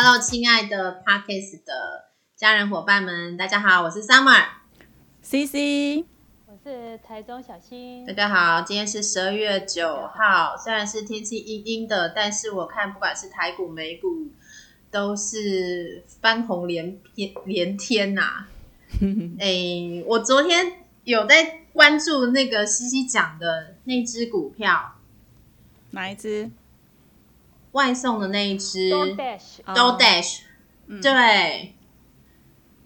[0.00, 2.04] Hello，亲爱的 Parkes 的
[2.36, 4.44] 家人伙伴们，大家好，我是 Summer。
[5.22, 6.04] C C，
[6.46, 14.28] 我是台中小新大，家好，今天是十二月九号，虽然是天气阴阴的，但是我看不管是台股、美股，
[14.92, 18.46] 都是翻红连天连天呐、
[19.40, 24.92] 哎、我昨天有在关注那个西西讲的那只股票，
[25.90, 26.48] 哪一只？
[27.72, 30.40] 外送的那一只 DoorDash，、
[30.86, 31.00] 嗯。
[31.00, 31.74] 对，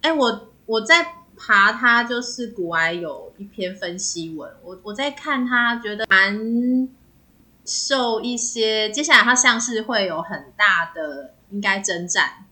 [0.01, 6.89] 哎、我我在爬它，就是古埃有一篇分析文，我我在看它，觉得蛮
[7.65, 12.47] 受一些，接下来它像是会有很大的应该征战，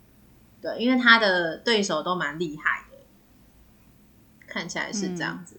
[0.62, 2.96] 对，因为它的对手都蛮厉害的，
[4.46, 5.56] 看起来是这样子。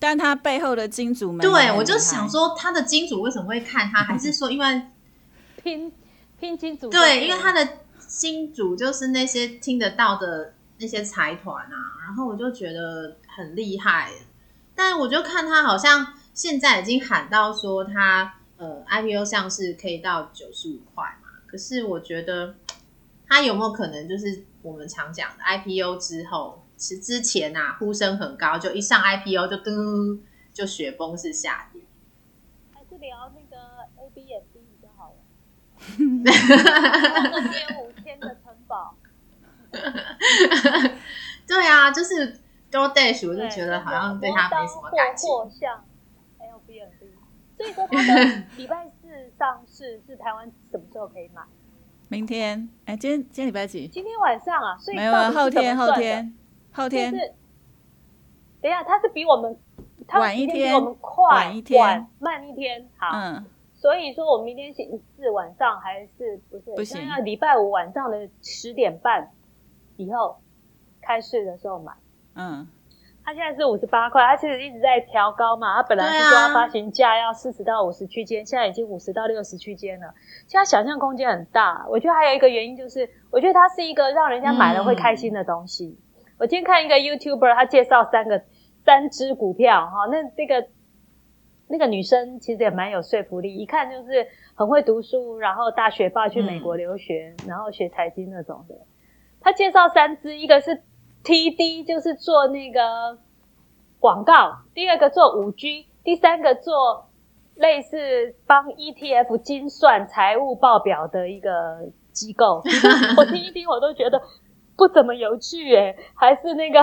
[0.00, 4.02] 但他背后的金主们，对，我就想，说，他的金主为什么会看他？
[4.04, 4.82] 还是说，因为
[5.64, 5.90] 拼
[6.38, 7.66] 拼金主对，因为他的
[7.98, 14.12] 金主就是那些听得到的那些财团啊，然后我就觉得很厉害。
[14.74, 22.56] 但我就看他好像现在已经喊到说他呃 IPO 上市可以到九十五块嘛，可是我觉得
[23.26, 30.18] 他有没有可能就是我们常讲的 IPO 之后，是之前啊呼声很高，就一上 IPO 就噔
[30.52, 31.80] 就雪崩式下跌。
[35.98, 36.24] 玩。
[36.24, 38.94] 那边五千的城堡，
[41.46, 42.40] 对啊，就是
[42.70, 45.28] DoorDash，我就觉得好像对他没什么感情。
[45.30, 45.84] 货像
[46.38, 47.06] L B N B，
[47.56, 51.42] 所以说它的礼拜四上市是台湾什么时候可以买？
[52.08, 53.88] 明天，哎，今天今天礼拜几？
[53.88, 56.34] 今天晚上啊，所以没有后天后天
[56.72, 57.16] 后天是，
[58.60, 59.56] 等一下，它是比我们
[60.06, 63.44] 它晚一天比我们快晚一天晚慢一天，好，嗯，
[63.84, 66.70] 所以说我明天星期四晚上还是不是？
[66.74, 69.28] 不行现在要礼拜五晚上的十点半
[69.98, 70.38] 以后
[71.02, 71.92] 开市的时候买。
[72.34, 72.66] 嗯，
[73.22, 75.76] 它现在是五十八块，它其实一直在调高嘛。
[75.76, 80.14] 它本来是说它发行价要四十到五十区间，现在已经五十到六十区间了。
[80.46, 81.84] 现在想象空间很大。
[81.90, 86.00] 我觉得还有一个原因就是，我觉得它是一个让人家买了会开心的东西。
[86.38, 88.42] 我今天看一个 YouTuber，他介绍三个
[88.82, 90.68] 三只股票哈，那这个
[91.68, 98.74] 那个女生其实也蛮有说服力，一看就是很会读书，然后大学霸去美国留学，然后学财经那种的。
[99.40, 100.82] 他介绍三支，一个是
[101.22, 103.18] TD，就是做那个
[103.98, 107.10] 广告；第二个做五 G，第三个做
[107.54, 112.62] 类似帮 ETF 精算财务报表的一个机构。
[113.16, 114.20] 我听一听，我都觉得
[114.76, 116.80] 不怎么有趣耶，还是那个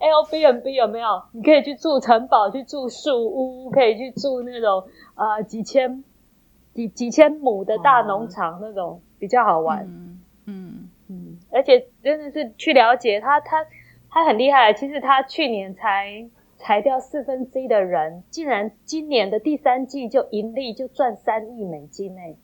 [0.00, 1.22] Airbnb 有没有？
[1.32, 4.84] 你可以去住城堡，去住树屋，可以去住那种
[5.16, 6.04] 呃几千
[6.74, 9.84] 几几千亩的大农场那种，比较好玩。
[9.84, 13.66] 嗯嗯，嗯，而且真的是去了解他，他
[14.08, 14.72] 他很厉害。
[14.72, 22.36] 其实他去年才裁掉四分之一的人，竟然今年的第三季就盈利就赚三亿美金欸、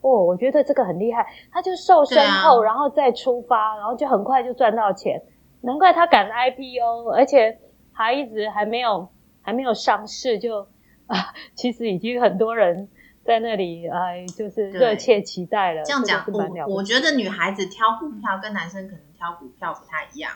[0.00, 1.26] 哦，我觉得这个很厉害。
[1.52, 5.20] 他就瘦身后，啊然后再出发，然后就很快就赚到钱。
[5.62, 7.58] 难怪他敢 IPO，而且
[7.92, 9.10] 还一直还没有
[9.42, 10.68] 还没有上市就
[11.06, 12.88] 啊，其实已经很多人
[13.24, 15.82] 在那里哎，就是对热切期待了。
[15.84, 20.32] 这样讲，我我觉得女孩子挑股票跟男生可能挑股票不太一样。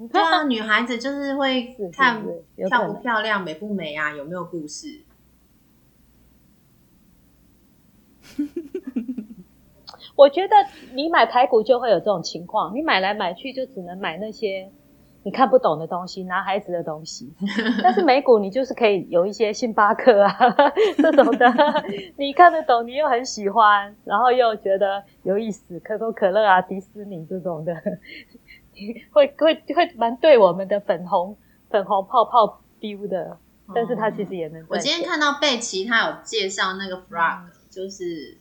[0.10, 2.24] 对啊，女孩子就是会看
[2.56, 5.02] 漂不漂亮、美不美啊，有没有故事。
[10.20, 10.54] 我觉得
[10.92, 14.70] 你买排骨就会有这种情况，你买来买去就只能买那些
[15.22, 17.32] 你看不懂的东西，男孩子的东西。
[17.82, 20.36] 但是美股你就是可以有一些星巴克啊
[20.98, 21.46] 这种的，
[22.18, 27.74] 你看得懂，你又很喜欢，然后又觉得有意思，可口可乐啊、迪士尼这种的，
[29.12, 31.34] 会会会蛮对我们的粉红
[31.70, 33.38] 粉红泡泡 feel 的。
[33.72, 38.36] 但是它其实也能我今天看到贝奇他有介绍那个 frog，、就是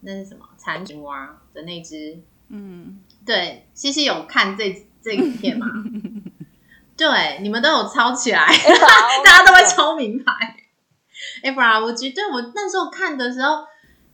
[0.00, 2.20] 那是什么蚕蛹蛙的那只。
[2.48, 5.66] 嗯，对，西西有看这这个影片吗？
[6.96, 8.44] 对，你们都有抄起来，
[9.24, 10.56] 大家都会抄名牌。
[11.42, 13.64] F R 我觉得我那时候看的时候，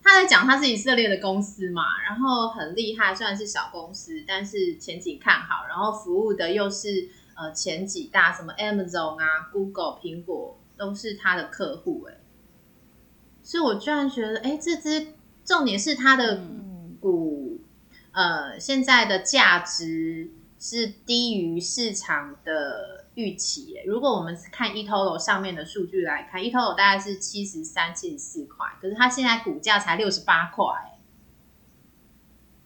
[0.02, 12.18] 他在讲他是以色列的公司嘛，然后很厉害，虽然是小公司，但是前景看好，然后服务的又是呃前几大，什么 Amazon 啊、Google、苹果都是他的客户哎、
[13.42, 15.14] 所以我居然觉得，哎，这支
[15.46, 17.60] 重点是它的嗯股，
[18.12, 23.84] 呃，现在的价值是低于市场的预期耶。
[23.86, 30.64] 如果我们看 eToro 上面的数据来看，eToro 大概是七十三、七十四块，可是它现在股价才六十八块。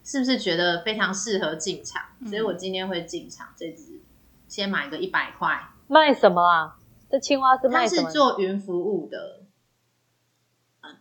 [0.03, 2.03] 是不是觉得非常适合进场？
[2.19, 4.01] 嗯所以我今天会进场这只，
[4.49, 5.69] 先买个一百块。
[5.87, 6.79] 卖什么啊？
[7.09, 8.09] 这青蛙是它卖什么？
[8.09, 9.40] 是做云服务的，呃，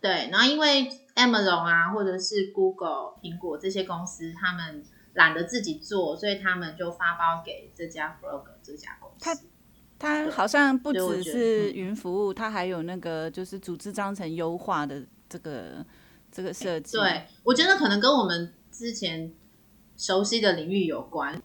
[0.00, 0.28] 对。
[0.30, 4.82] 然后因为 Amazon 啊，或者是 Google、苹果这些公司，他们
[5.14, 9.46] 懒得自己做，所以他们就发包给这家 Frog 这家公它司。
[9.98, 15.84] 它好像不只是嗯云服务，它还有那个就是组织章程优化的这个
[16.32, 16.96] 这个设计。
[16.96, 19.30] 对，我觉得可能跟我们之前
[19.98, 21.42] 熟悉的领域有关。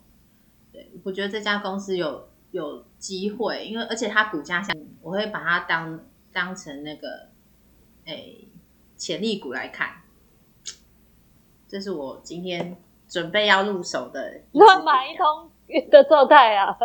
[0.71, 5.99] 对，我觉得这家公司有有机会，因为而且它股价下，我会把它当
[6.31, 7.27] 当成那个
[8.05, 8.44] 诶
[9.05, 9.87] 潜力股来看。
[11.69, 12.75] 这是我今天
[13.07, 15.47] 准备要入手的乱买一通
[15.91, 16.75] 的状态啊！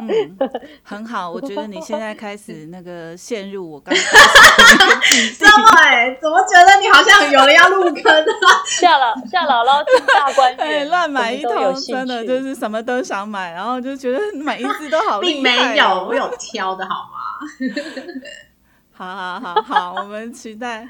[0.00, 0.36] 嗯，
[0.82, 5.78] 很好，我觉得你现在开始那个陷入我刚开始的那个境 地。
[5.84, 8.48] 哎，怎么觉得你好像有人要入坑啊？
[8.66, 17.38] 夏老夏姥姥进大观哎，园，乱买一通，真的就是什么都想买，然后就觉得每一次都好 厉并没有，我有挑的好吗？
[18.92, 20.88] 好好好好，我们期待。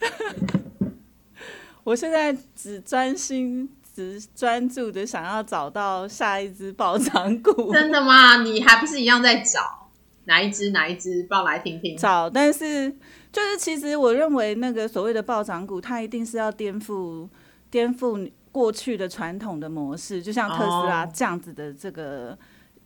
[1.84, 8.42] 我现在只专心、只专注的想要找到下一只暴涨股，真的吗？
[8.42, 9.90] 你还不是一样在找
[10.24, 11.22] 哪一只哪一只？
[11.24, 11.96] 报来听听。
[11.96, 12.90] 找，但是
[13.32, 17.28] 就是其实我认为那个所谓的暴涨股，它一定是要颠覆
[17.70, 22.38] 颠覆过去的传统的模式，就像特斯拉哦这样子的这个。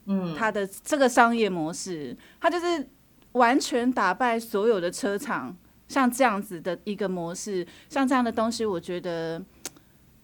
[0.06, 2.86] 嗯，它的这个商业模式，它就是
[3.32, 5.56] 完全打败所有的车厂，
[5.88, 9.42] 像这样子的一个模式，像这样的东西，我觉得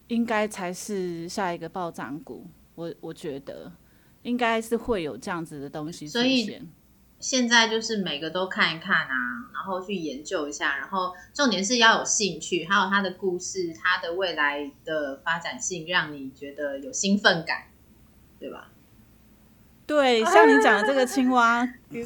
[0.07, 2.45] 应该才是下一个暴涨股。
[2.75, 3.71] 我我觉得
[4.23, 6.67] 应该是会有这样子的东西出现。
[7.19, 9.13] 现在就是每个都看一看啊，
[9.53, 17.65] 然后去研究一下，然后重点是要有兴趣，还有它的故事，它的未来的发展性，让你觉得有兴奋感，
[18.39, 18.71] 对吧？
[19.85, 22.03] 对，像你讲的这个青蛙，你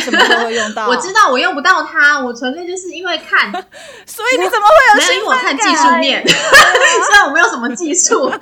[0.00, 0.86] 什么时候会用到？
[0.90, 3.50] 我知，道我用不到它，我纯粹就是因为看，
[4.06, 8.38] 所以你怎么会有有因为我看技感术面， 虽然我没有什么技术，但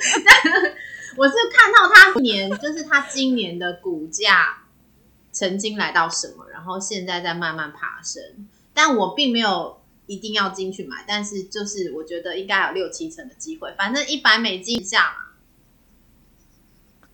[1.17, 4.59] 我是看到它年，就是它今年的股价
[5.33, 8.23] 曾经来到什么，然后现在在慢慢爬升，
[8.75, 15.32] 但我并没有一定要进去买，但是就是我觉得应该有六七成的机会，反正一百美金以下嘛。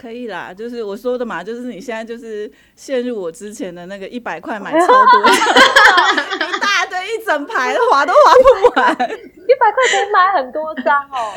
[0.00, 11.35] 可以啦，就是我说的嘛，就是你现在就是陷入我之前的那个一百块买超多，一大堆一整排划都划不完，一百块可以买很多张哦。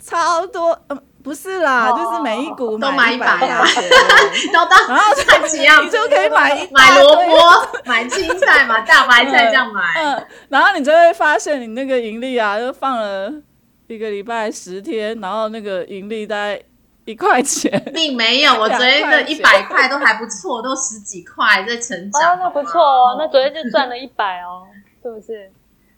[0.00, 3.82] 超多，嗯，不是啦，哦就是每一股都买一一百啊钱，
[4.52, 9.82] 都到然后看几样你就可以买一买萝卜、 买青菜、嘛大白菜这样买。
[9.96, 13.32] 嗯，然后你就会发现你那个盈利啊，就放了
[13.88, 16.62] 一个礼拜十天，然后那个盈利大概
[17.08, 22.32] 一块钱，并没有，我昨天的一百块都还不错，都十几块在成长。
[22.32, 24.66] 哦，那不错哦，那昨天就赚了一百哦，
[25.02, 25.50] 是不是？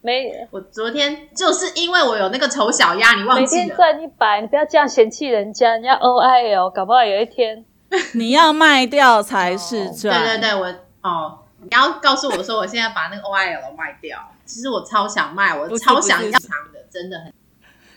[0.03, 3.77] 没我昨天就是因为我有那个丑小鸭，你忘记了每天？
[3.77, 7.65] 赚一百，你不要这样嫌弃人家，人家 O I L，搞不好有一天
[8.15, 10.19] 你要卖掉才是哦赚。
[10.23, 17.31] 对对对，我哦，你要告诉我说我现在把那个 OIL 卖掉，其实我超想卖，我超想要长的，真的很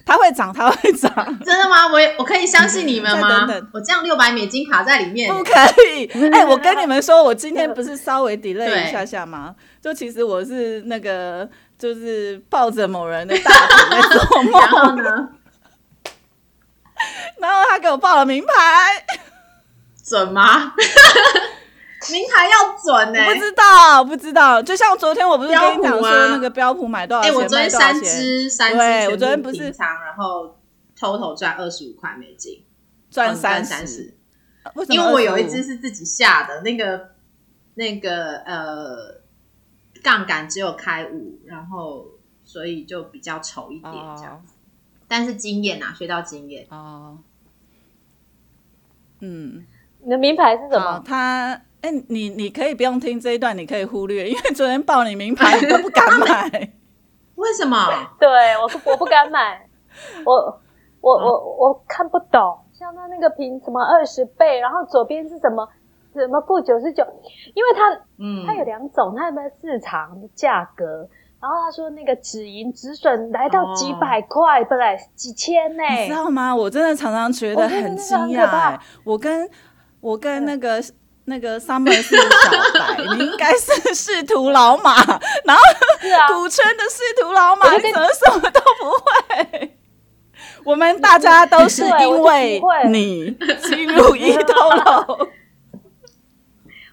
[0.06, 1.12] 它会涨，它会涨，
[1.46, 1.88] 真的吗？
[1.92, 3.30] 我也我可以相信你们吗？
[3.30, 5.52] 等等我这样六百美金卡在里面，不可
[5.96, 6.06] 以。
[6.32, 9.56] 哎、 我跟你们说，我今天不是稍微 delay 一下下吗？
[9.82, 11.48] 就其实我是那个，
[11.80, 15.30] 就是抱着某人的大腿在做梦然后，呢，
[17.40, 19.06] 然后他给我报了名牌，
[20.06, 20.74] 准吗？
[22.12, 24.62] 名牌要准呢、不知道，不知道。
[24.62, 30.58] 就像昨天我不是跟你讲标普啊说那个标普买多少哎、钱，我昨天三钱，只，三只对我昨天不是然后
[30.98, 32.64] total 赚二十五块美金，
[33.10, 34.18] 赚哦三十，三十。
[34.76, 37.12] 为因为我有一25只是自己下的，那个
[37.76, 39.22] 那个呃
[40.02, 42.06] 杠杆只有开五，然后
[42.44, 44.54] 所以就比较丑一点这样哦子。
[45.08, 46.66] 但是经验啊，学到经验。
[46.70, 47.18] 哦，
[49.20, 49.66] 嗯，
[50.00, 51.04] 你的名牌是什好，么？
[51.06, 51.62] 他。
[51.84, 56.50] 哎、你你可以不用听这一段，你可以忽略，因为昨天报你名牌，你都不敢买。
[57.36, 57.78] 为什么？
[58.18, 58.30] 对
[58.62, 59.68] 我不我不敢买，
[60.26, 60.34] 我
[61.02, 65.68] 我我我看不懂，像他那个屏什么二十倍，然后左边是什么
[66.14, 67.04] 什么负九十九，
[67.54, 71.08] 因为它嗯，它有两种，它有没有市场的价格？
[71.42, 76.56] 然后他说那个止盈止损来到几百块，本来几千呢、你知道吗？
[76.56, 78.80] 我真的常常觉得很惊讶。
[79.04, 79.50] 我跟
[80.00, 80.82] 我跟那个、
[81.26, 82.24] 那个 Summer 是小
[82.80, 84.96] 白，你应该是 仕途老马，
[85.46, 85.62] 然后
[86.02, 88.92] 是啊，股圈的仕途老马，我就跟你怎么什么都不
[89.62, 89.78] 会？
[90.66, 95.28] 我们大家都是因为你进入一栋楼。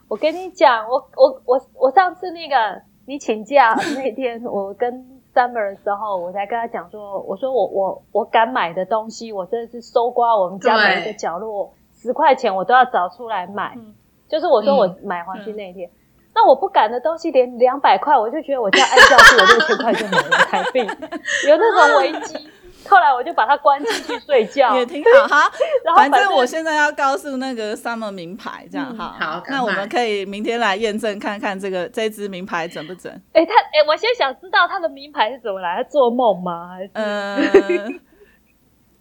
[0.09, 4.93] 我跟你讲，我我我我上次那个你请假那天，我跟
[5.35, 13.75] Summer 的时候，我才跟他讲说，我说我我我敢买的东西，我真的是搜刮我们家对每一个角落，十块钱我都要找出来买。
[13.77, 13.95] 嗯
[14.31, 15.91] 就是我说我买黄金那一天，
[16.35, 20.79] 那我不敢的东西，连两百块，我就觉得我家按教室我六千块就没了台币，
[21.49, 22.49] 有那种危机。
[22.89, 25.51] 后来我就把它关进去睡觉， 也挺好哈。
[25.85, 29.43] 然后反正我现在要告诉那个 Summer 名牌，这样嗯好。
[29.49, 33.13] 那我们可以明天来验证看看这个这支名牌准不准？
[33.35, 36.71] 哎、他哎、我现在想知道他的名牌是怎么来，他做梦吗？
[36.71, 37.89] 还是呃，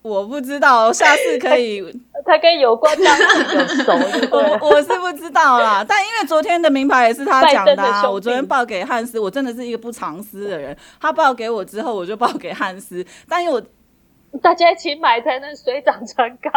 [0.01, 1.81] 我不知道，下次可以，
[2.25, 3.91] 他跟有关当地有熟，
[4.61, 4.69] 我？
[4.69, 5.85] 我是不知道啦。
[5.87, 10.75] 但因为昨天的名牌也是他讲的啊，我昨天报给汉斯，我真的是一个不藏私的人。
[11.01, 13.05] 他报给我之后，我就报给汉斯。
[13.27, 16.49] 但因为我大家一起买才能水涨船高。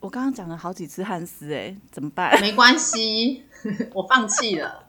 [0.00, 2.40] 我刚刚讲了好几次汉斯、哎，怎么办？
[2.40, 3.44] 没关系，
[3.92, 4.83] 我放弃了。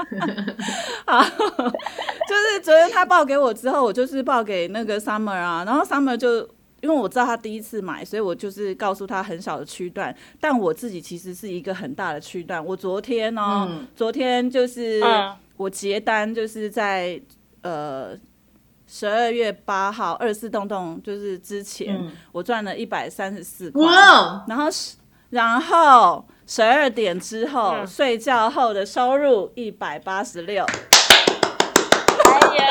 [1.06, 6.38] 啊， 就是昨天他报给我之后，我就是报给那个 Summer 啊，然后 Summer 就
[6.80, 12.64] 因为我知道他第一次买，所以我就是告诉他很小的区段，但我自己其实是一个很大的区段。
[12.64, 13.86] 我昨天哦，嗯。
[13.94, 15.36] 昨天就是嗯。
[15.56, 17.20] 我结单，就是在
[17.60, 18.12] 呃
[18.86, 22.10] 十二月八号二四洞洞就是之前，嗯。
[22.32, 23.84] 我赚了一百三十四块，
[24.48, 24.96] 然后是
[25.28, 30.64] 然后十二点之后、嗯睡觉后的收入一百八十六。
[30.64, 30.72] 哎
[32.58, 32.66] 呀，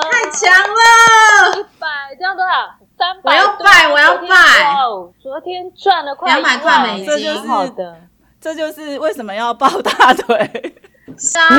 [0.00, 1.60] 太强了！
[1.60, 1.86] 一百
[2.18, 2.74] 这样多少？
[2.96, 3.30] 三百。
[3.30, 8.00] 我要拜我要拜哦，昨天赚了快200一万块美金这就是好的。
[8.40, 10.82] 这就是为什么要抱大腿。
[11.18, 11.42] 杀！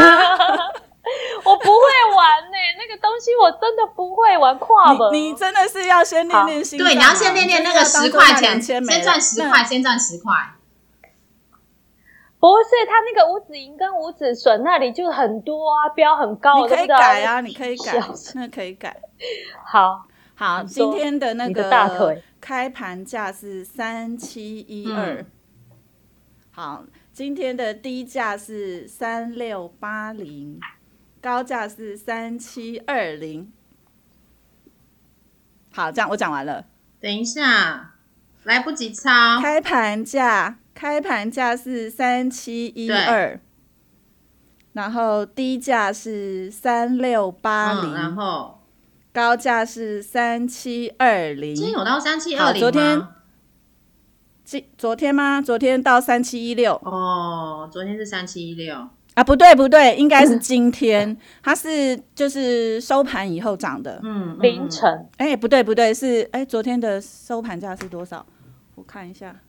[1.46, 1.84] 我不会
[2.16, 5.14] 玩呢、那个东西我真的不会玩跨本。
[5.14, 10.34] 你你真的是要先练练心对，你要先练练那个十块钱，先先赚十块，先赚十块。
[12.44, 17.94] 不是他那个五子银跟五子笋那里就很多啊，标很高，你可以改啊，你可以改
[18.36, 19.02] 那可以改。
[19.66, 25.26] 好，好，今天的那你个大腿开盘价是三七一嗯二。
[26.52, 26.84] 好，
[27.14, 30.60] 今天的低价是三六八零，
[31.22, 33.54] 高价是三七二零。
[35.72, 36.66] 好，这样我讲完了。
[37.00, 37.94] 等一下，
[38.44, 39.10] 来不及抄。
[39.42, 43.40] 开盘价，开盘价是三七一二，
[44.74, 48.60] 然后低价是三六八零，然，后
[49.14, 51.56] 高价是三七二零。
[51.56, 53.16] 今天有到三七二零昨天吗？
[54.44, 55.42] 今昨天吗？
[55.42, 58.76] 昨天到三七一六哦，昨天是三七一六。
[59.14, 59.24] 啊？
[59.24, 64.00] 不对不对，应该是今天，它是就是收盘以后涨的。
[64.04, 64.68] 嗯，嗯凌。
[64.68, 68.26] 晨哎、不对不对，是哎、昨天的收盘价是多少？
[68.74, 69.40] 我看一下，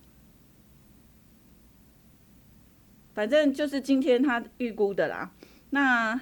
[3.14, 5.30] 反正就是今天他预估的啦。
[5.70, 6.12] 那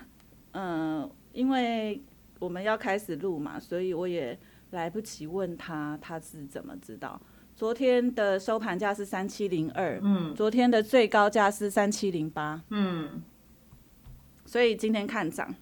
[0.52, 2.00] 嗯、呃因为
[2.38, 4.38] 我们要开始录嘛，所以我也
[4.70, 7.20] 来不及问他他是怎么知道。
[7.56, 13.22] 昨天的收盘价是三七零二，嗯昨天的最高价是三七零八，嗯
[14.44, 15.54] 所以今天看涨。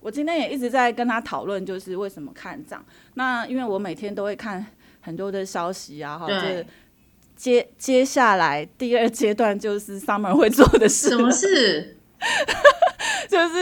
[0.00, 2.84] 我今天也一直在跟他讨论，就是为什么看涨。
[3.14, 4.64] 那因为我每天都会看
[5.00, 6.66] 很多的消息啊，哈，对这
[7.36, 11.96] 接接下来第二阶段就是 Summer 会做的事什么了，事？
[13.28, 13.54] 就是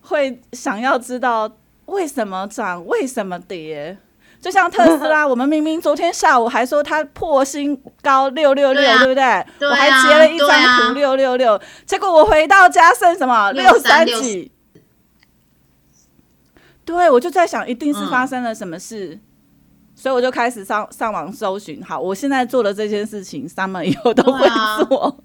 [0.00, 1.50] 会想要知道
[1.86, 3.98] 为什么涨，为什么跌。
[4.40, 9.46] 就像特斯拉， 我们明明昨天下午还说它破新高六六六对，不对？
[9.58, 10.48] 对啊我还截了一张
[10.78, 14.50] 图六六六，结果我回到家剩什么六三63几。
[16.86, 19.18] 对，我就在想，一定是嗯发生了什么事，
[20.00, 21.84] 所以我就开始上上网搜寻。
[21.84, 24.48] 好，我现在做的这件事情，Summer 以后都会
[24.86, 25.22] 做。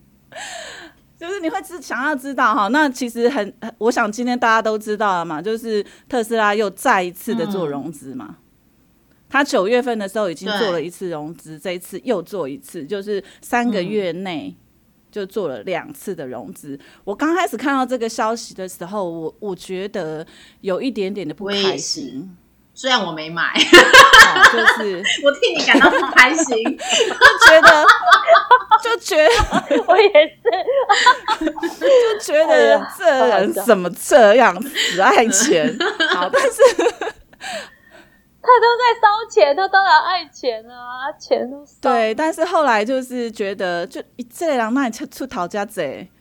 [1.17, 8.36] 就是你会知想要知道哈，那其实很，很我想今天大家都知道了嘛，就是特斯拉又再一次的做嗯融资嘛。
[9.29, 14.53] 他九月份的时候已经做了一次融资，这一次又做一次，就是三个月内
[15.10, 16.77] 就做了两次的融资。
[17.05, 20.27] 我刚开始看到这个消息的时候，我我觉得
[20.60, 22.36] 有一点点的不开心，
[22.75, 26.77] 虽然我没买，哦就是 我替你感到不开心。
[26.77, 27.86] 就觉得
[28.84, 34.53] 就觉得 我也是， 就觉哎得呀这人怎么这样
[34.91, 35.75] 只爱钱？
[36.13, 36.62] 好，但是
[38.48, 41.72] 他都在烧钱，他当然爱钱啊，钱都烧。
[41.82, 44.01] 对，但是后来就是觉得，就
[44.32, 46.12] 这人那你出出逃家贼，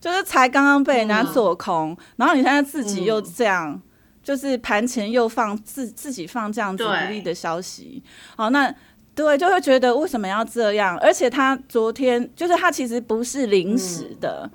[0.00, 3.82] 就是才刚刚被人家嗯做空，然后你现在自己又这样，
[4.24, 8.02] 就是盘前又放自自己放这样子对不利的消息，
[8.34, 8.74] 好，那
[9.14, 10.98] 对就会觉得为什么要这样？
[10.98, 14.50] 而且他昨天就是他其实不是临时的。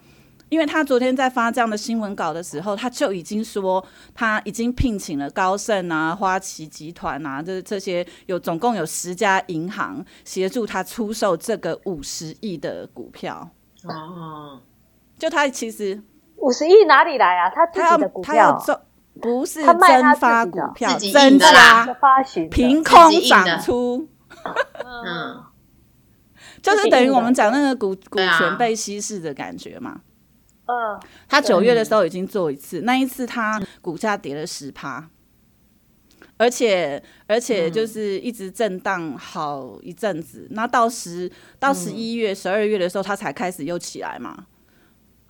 [0.50, 3.86] 因为他昨天在发这样的新闻稿的时候，他就已经说
[4.16, 13.48] 他已经聘请了高盛啊、花旗集团啊，这这些有总共有十家银行协助他出售这个五十亿的股票。
[13.84, 14.60] 哦，
[15.20, 16.02] 就他其实
[16.38, 17.52] 五十亿哪里来啊？
[17.52, 18.80] 他自他要己的股票他要增，
[19.22, 23.46] 不是增发股票，增加发行凭空自己印的。
[23.46, 24.08] 涨出，
[25.06, 25.44] 嗯，
[26.62, 30.02] 就是等于我们讲那个股股权被稀释的感觉嘛。
[30.66, 35.10] 嗯，他九月的时候已经做一次，那一次他股价跌了十趴，
[36.38, 44.46] 而且而且就是一直震荡好一阵子，那到十到十一月、十二月的时候，他才开始又起来嘛。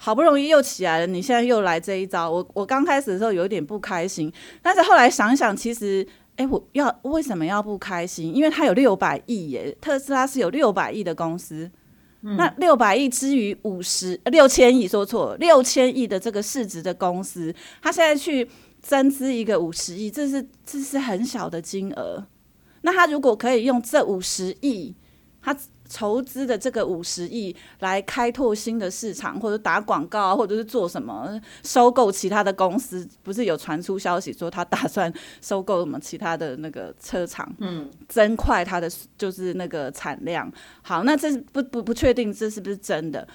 [0.02, 8.34] 好不容易又起来了，你现在又来这一招，我我刚开始的时候有一点不开心，但是后来想想，其实，哎，我要为什么要不开心？
[8.34, 11.70] 因为它有六百亿耶，特斯拉是有六百亿的公司，
[12.22, 18.50] 那六百亿之于五十六千亿，说错了，六千亿的这个市值的公司，它现在去
[18.82, 22.26] 增资一个五十亿，这是这是很小的金额。
[22.84, 24.96] 那他如果可以用这五十亿，
[25.42, 25.54] 他
[25.90, 40.50] 筹资的这个五十亿来开拓新的市场，或者打广告啊，或者是做什么收购其他的公司，不是有传出消息说他打算收购什么其他的那个车厂，嗯，增快它的就是那个产量。
[40.84, 43.28] 好，那这是不不不确定这是不是真的。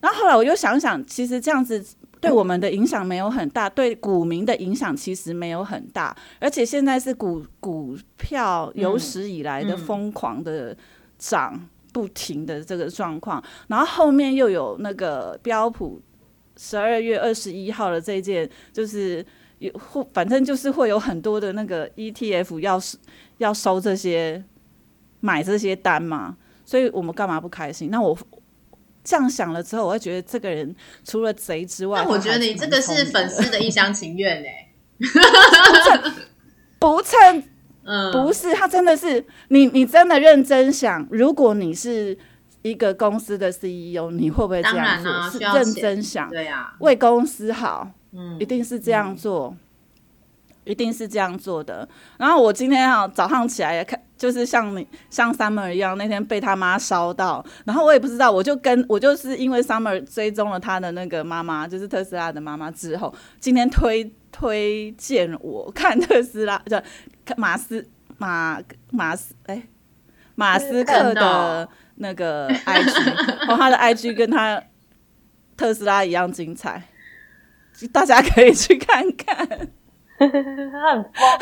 [0.00, 1.82] 然后后来我又想想，其实这样子
[2.20, 10.76] 对我们的影响没有很大，对股民的影响其实没有很大，而且现在是股股票有史以来的疯狂的
[11.18, 11.68] 涨。
[11.92, 16.00] 不停的这个状况，然后后面又有那个标普
[16.56, 19.24] 十二月二十一号的这件，就是
[19.58, 22.80] 有或反正就是会有很多的那个 ETF 要
[23.38, 24.42] 要收这些
[25.20, 27.90] 买这些单嘛，所以我们干嘛不开心？
[27.90, 28.16] 那我
[29.04, 30.74] 这样想了之后，我会觉得这个人
[31.04, 34.68] 除了贼之外，那我觉得你这个是粉丝的一厢情愿 哎，
[36.78, 37.42] 不称
[37.84, 42.16] 嗯，不是，他真的是你，你真的认真想，如果你是
[42.62, 45.10] 一个公司的 CEO，你会不会这样做？
[45.10, 48.38] 啊，是认真想，对呀，为公司好，嗯。
[48.38, 49.56] 一定是这样做，
[50.64, 51.88] 一定是这样做的。
[52.18, 66.84] 然后我今天啊早上起来也看，就是像你像 Summer 一样，那天被他妈烧到，然后我也不知道，我就跟我就是因为 Summer 追踪了他的那个妈妈，就是特斯拉的妈妈之后，今天推推荐我看特斯拉，就看
[67.36, 69.62] 马斯马马斯哎、
[70.34, 73.12] 马斯克的那个 IG，
[73.50, 74.62] 哦，他的 IG 跟他
[75.56, 76.82] 特斯拉一样精彩，
[77.92, 79.46] 大家可以去看看。
[80.22, 81.38] 他很疯啊，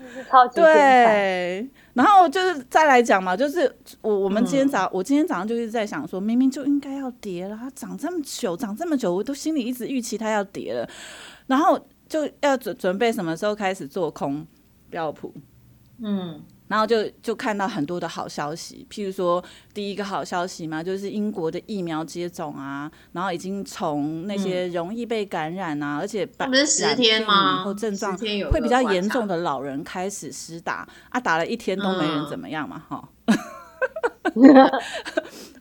[0.14, 0.54] 是超级。
[0.54, 10.88] 对，然后就是再来讲嘛，就是我我们今天嗯早、我今天早上就一直在想说，明明就应该要跌了，它涨这么久，涨这么久，我都心里一直预期它要跌了，
[11.46, 11.78] 然后
[12.08, 14.46] 就要准准备什么时候开始做空
[14.90, 15.32] 标普，
[16.02, 16.42] 嗯。
[16.68, 27.56] 然后就就看到很多的好消息，譬如说第一个好消息嘛，就是英国的疫苗接种啊，然后已经从那些容易被感染啊，而且那不是10天吗？
[27.56, 30.86] 然后症状10天有会比较严重的老人开始施打。
[31.08, 33.08] 啊，打了一天都没人怎么样嘛，哈、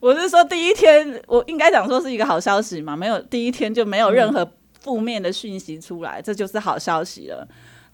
[0.01, 4.45] 我是说第一天，我应该讲说是一个好消息嘛，没有第一天就没有任何
[4.81, 7.47] 负面的讯息出来，这就是好消息了。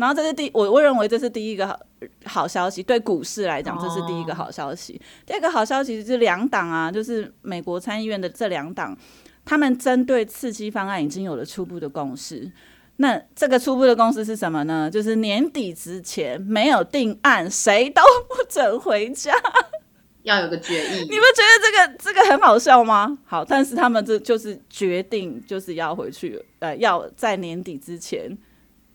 [0.04, 1.80] 然后这是第我我认为这是第一个好
[2.26, 5.02] 好消息，对股市来讲这是第一个好消息。
[5.26, 8.98] 第二个好消息是两党啊，就是美国参议院的这两党，
[9.46, 12.52] 他们针对刺激方案已经有了初步的共识。
[12.98, 14.92] 那这个初步的共识是什么呢？
[14.92, 19.32] 就是年底之前没有定案，谁都不准回家。
[20.24, 23.18] 要有个决议你，不觉得这个这个很好笑吗？
[23.26, 28.38] 好，但是他们这就是决定就是要回去，呃，要在年底之前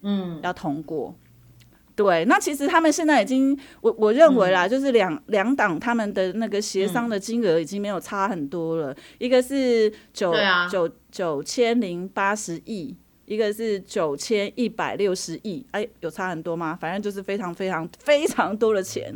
[0.03, 0.41] 嗯。
[0.43, 1.15] 要通过。
[1.95, 10.33] 对，那其实他们现在已经，我我认为啦，就是两两党他们的那个协商的金额已经没有差很多了，一个是九
[10.71, 16.79] 九九千零八十亿，一个是九千一百六十亿，哎，有差很多吗？
[16.81, 19.13] 反正就是非常非常非常多的钱。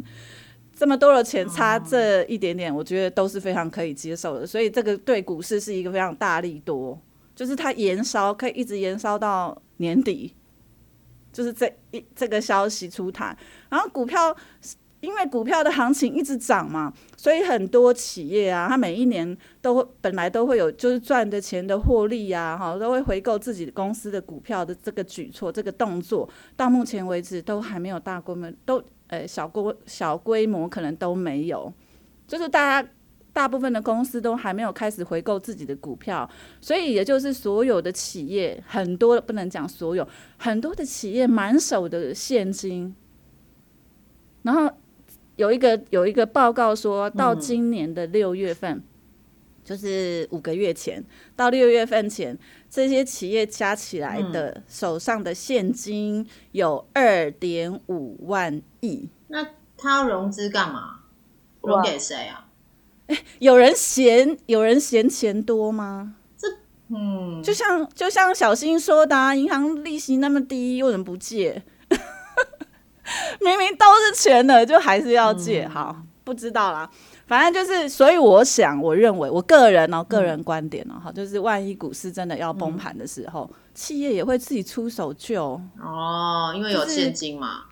[0.74, 6.98] 这么多的钱差这一点点，我觉得都是非常可以接受的，所以这个对股市是一个非常大力多，
[7.36, 10.34] 就是它延烧可以一直延烧到年底，
[11.32, 13.36] 就是这一这个消息出台，
[13.70, 14.36] 然后股票
[15.00, 31.72] 因为股票的行情一直涨嘛，所以很多企业啊，它每一年都会本来都会有就是赚的钱的获利呀，哈，都会回购自己公司的股票的这个举措，这个动作到目前为止都还没有大规模，都呃小规小规模可能都没有，
[32.28, 32.88] 就是大家
[33.32, 36.28] 大部分的公司都还没有开始回购自己的股票，
[36.60, 42.94] 所以也就是所有的企业很多不能讲所有，很多的企业满手的现金，
[44.42, 44.70] 然后。
[45.36, 48.82] 有一个有一个报告说到今年的六月份，
[49.64, 51.02] 就是五个月前
[51.34, 59.08] 到六月份前，这些企业加起来的手上的现金有二点五万亿。
[59.28, 59.42] 那
[59.78, 61.00] 他要融资干嘛？
[61.62, 62.41] 融给谁啊？
[63.40, 66.14] 有人嫌有人嫌钱多吗？
[66.36, 66.46] 这
[66.94, 71.62] 嗯，就像就像小新说的，啊银行利息那么低，为什么不借？
[73.40, 75.66] 明明都是钱的，就还是要借。
[75.66, 76.88] 好，不知道啦，
[77.26, 85.60] 反正就是，所以我想，我认为，我个人哦，个人观点哦，哈，就是万一股市真的要崩盘的时候，企业也会自己出手救。
[85.80, 87.64] 哦，因为有现金嘛。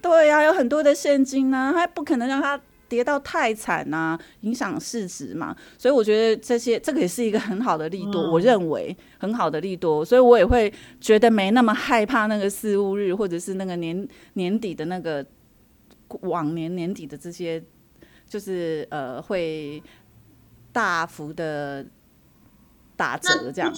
[0.00, 2.60] 对呀，有很多的现金呢，他不可能让他。
[2.88, 15.24] 跌到太惨呐，影响市值嘛，所以我觉得这些这个也是一个很好的利多，我认为很好的利多，所以我也会觉得没那么害怕那个四五日或者是那个年年底的那个
[16.20, 17.62] 往年年底的这些，
[18.28, 19.82] 就是呃会
[20.72, 21.84] 大幅的
[22.96, 23.72] 打折这样。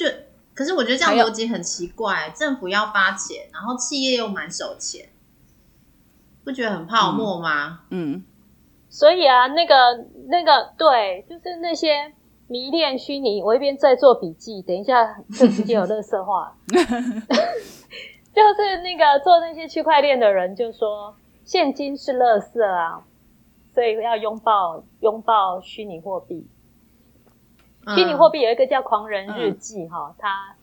[0.55, 5.09] 可是我觉得这样逻辑很奇怪，政府要发钱，然后企业又满手钱，
[6.45, 7.83] 不觉得很泡沫吗？
[7.91, 8.25] 嗯。
[8.97, 9.75] 所以啊，那个
[10.29, 12.15] 那个，对，就是那些
[12.49, 13.43] 迷恋虚拟。
[13.43, 16.57] 我一边在做笔记，等一下就直接有乐色话。
[18.33, 23.05] 就是那个做那些区块链的人就说，现金是乐色啊，
[23.75, 26.49] 所以要拥抱拥抱虚拟货币。
[27.95, 30.57] 虚拟货币有一个叫狂人日记哈，他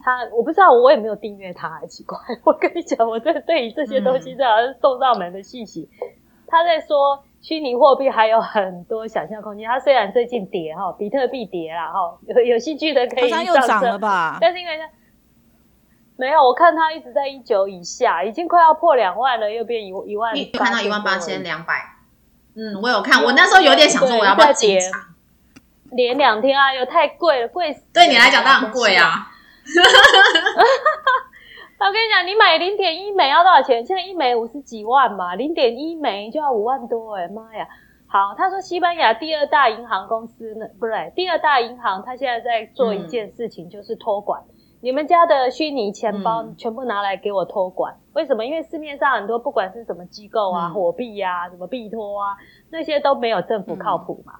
[0.00, 2.16] 他我不知道，我也没有订阅他，还奇怪。
[2.44, 5.88] 我跟你讲，我这对于这些东西，这好像是送上门的信息。
[6.46, 7.24] 他在说。
[7.42, 9.68] 虚拟货币还有很多想象空间。
[9.68, 14.38] 它虽然最近跌哈，比特币跌了哈，有有兴趣的可以上又涨了吧？
[14.40, 14.88] 但是因为它
[16.16, 21.96] 没有，我看它一直在一九以下，已经快要破两万了，又变一一万，看到一万八千两百。
[22.54, 25.00] 嗯，我有看，我那时候有点想说我要不要进场，
[25.92, 29.28] 连两天啊，又太贵了，贵对你来讲当然贵啊。
[31.80, 33.86] 我跟你讲，你买零点一枚要多少钱？
[33.86, 37.66] 现在一枚五十几万嘛，零点一枚就要五万多哎，妈呀！
[38.06, 44.42] 好，他说西班牙第二大银行公司呢，不对，第二大银行，他现在在做一件事情，就是托管
[44.82, 47.96] 你们家的虚拟钱包，全部拿来给我托管。
[48.12, 48.44] 为什么？
[48.44, 52.36] 因为市面上很多不管是什么机构啊、货币呀、什么币托啊，
[52.70, 54.34] 那些都没有政府靠谱嘛。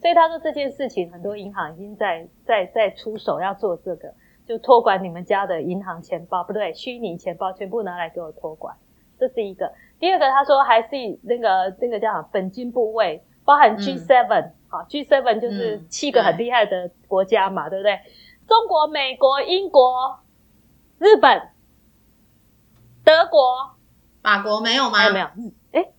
[0.00, 4.14] 所以他说这件事情，很多银行已经在在在出手要做这个。
[4.46, 8.76] 就托管你们家的银行钱包，不对，虚拟钱包全部拿来给我托管，
[9.18, 9.72] 这是一个。
[9.98, 10.88] 第二个，他说还是
[11.22, 17.98] 那个那个叫本金部位，包含 G seven，好，G seven 就是七个很厉害的国家嘛，对不对？
[18.46, 20.20] 中国、美国、英国、
[20.98, 21.50] 日本、
[23.04, 23.74] 德国、
[24.22, 25.10] 法国没有吗？
[25.10, 25.26] 没有，
[25.72, 25.92] 哎，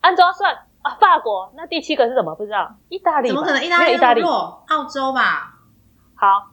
[0.00, 2.34] 按照算啊，法国那第七个是什么？
[2.34, 3.28] 不知道，意大利？
[3.28, 3.62] 怎么可能？
[3.62, 3.94] 意大利？
[3.94, 4.22] 意大利？
[4.22, 5.58] 澳洲吧？
[6.14, 6.52] 好。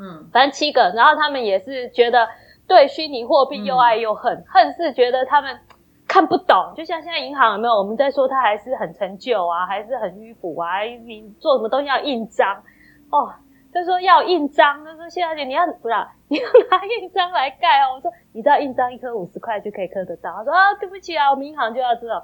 [0.00, 2.28] 嗯，反正七个，然后他们也是觉得
[2.66, 5.58] 对虚拟货币又爱又恨，恨是觉得他们
[6.06, 7.74] 看不懂，就像现在银行有没有？
[7.74, 12.62] 我们在说它还是很陈旧啊，还是很迂腐啊，你做什么东西要印章
[13.10, 13.34] 哦，
[13.72, 17.94] 他说要印章，他说谢小姐你要不要你要拿印章来盖哦？
[17.96, 22.22] 我说你知道印章一颗五十块就可以刻得到，他说啊对不起啊，我们银行就要这种，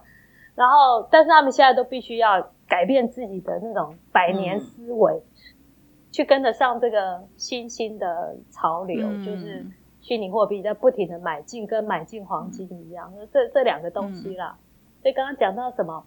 [0.55, 5.23] 然后但是他们现在都必须要改变自己的那种百年思维。
[6.15, 9.67] 去跟得上这个新兴的潮流，就是
[10.01, 14.57] 虚拟货币在不停的买进，跟买进黄金一样，这这两个东西啦。
[15.03, 16.07] 所以刚刚讲到什么？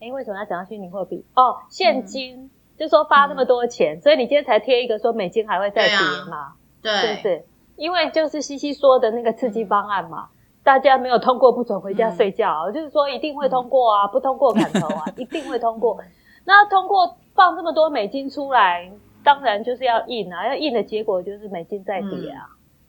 [0.00, 1.24] 哎，为什么要讲到虚拟货币？
[1.34, 5.96] 哦，现金，就说发那么多钱，所以你今天才贴一个说美金还会再跌
[6.30, 6.54] 嘛？
[6.80, 7.44] 对，是不是？
[7.74, 10.28] 因为就是西西说的那个刺激方案嘛，
[10.62, 15.98] 大家没有通过不准回家睡觉，就是说一定会通过啊，不通过砍头啊，一定会通过。
[16.44, 17.16] 那通过。
[17.34, 18.92] 放这么多美金出来，
[19.24, 22.46] 当然就是要印啊，要印的结果就是美金在跌啊，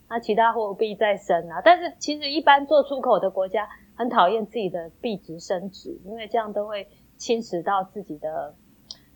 [0.08, 1.64] 那其他货币在升啊。
[1.66, 6.88] 但是其实一般做出口的国家很讨厌自己的币值升值，因为这样都会
[7.18, 8.54] 侵蚀到自己的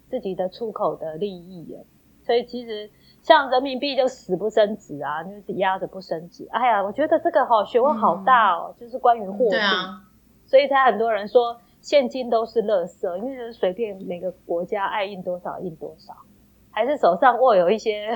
[0.10, 1.86] 自己的出口的利益啊。
[2.26, 2.90] 所以其实
[3.22, 6.48] 像人民币就死不升值啊，就是压着不升值。
[6.50, 9.58] 哎呀，我觉得这个哈学问好大哦，就是关于货币。
[10.48, 16.14] 所以才很多人说现金都是垃圾，因为就是随便每个国家爱印多少印多少，
[16.72, 18.14] 还是手上握有一些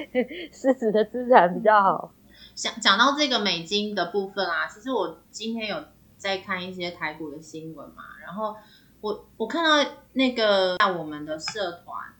[0.52, 2.12] 实质的资产比较好。
[2.54, 5.84] 讲讲到这个美金的部分啊，其实我今天有
[6.16, 8.56] 在看一些台股的新闻嘛，然后
[9.00, 12.14] 我我看到那个在我们的社团，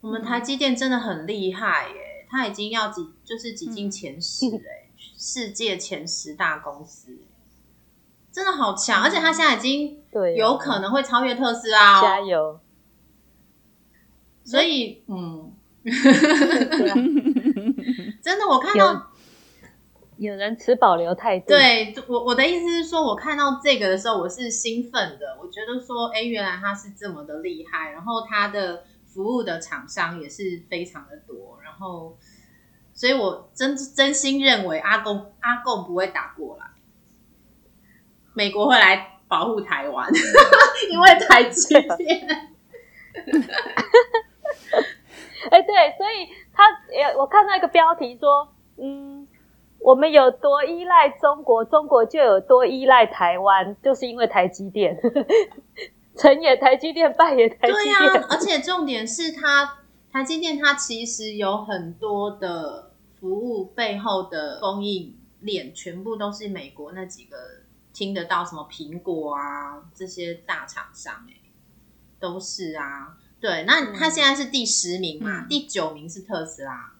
[0.00, 7.18] 我们台积电真的很厉害耶，它已经要挤就是挤进前十哎，世界前十大公司，
[8.30, 12.60] 真的好强，而且他现在已经对，有可能会超越特斯拉哦，加油。
[14.44, 15.52] 所以嗯，
[18.22, 19.06] 真的我看到。
[20.18, 25.38] 有人持保留态度，，对我我的意思是说，我看到这个的时候，我是兴奋的。
[25.40, 32.18] 我觉得说，哎，原来他是这么的厉害，然后他的服务的厂商也是非常的多，然后，
[32.94, 36.66] 所以我真真心认为阿公阿贡不会打过来，
[38.38, 40.08] 美国会来保护台湾，
[40.92, 41.88] 因为台积电。
[45.50, 49.26] 哎，对，所以他也，我看到一个标题说，嗯，
[49.80, 54.96] 我们有多依赖中国，中国就有多依赖台湾，就是因为台积电，
[56.16, 58.14] 成也台积电，败也台积对电。
[58.14, 59.78] 呀、而且重点是它
[60.12, 67.36] 台积电它其实有很多的服务背后的供应链，全部都是美国那几个
[67.98, 71.40] 听得到什么苹果啊这些大厂商、欸，
[72.20, 73.16] 都是啊。
[73.40, 76.92] 对，那他现在是第十名嘛，嗯第九名是特斯拉，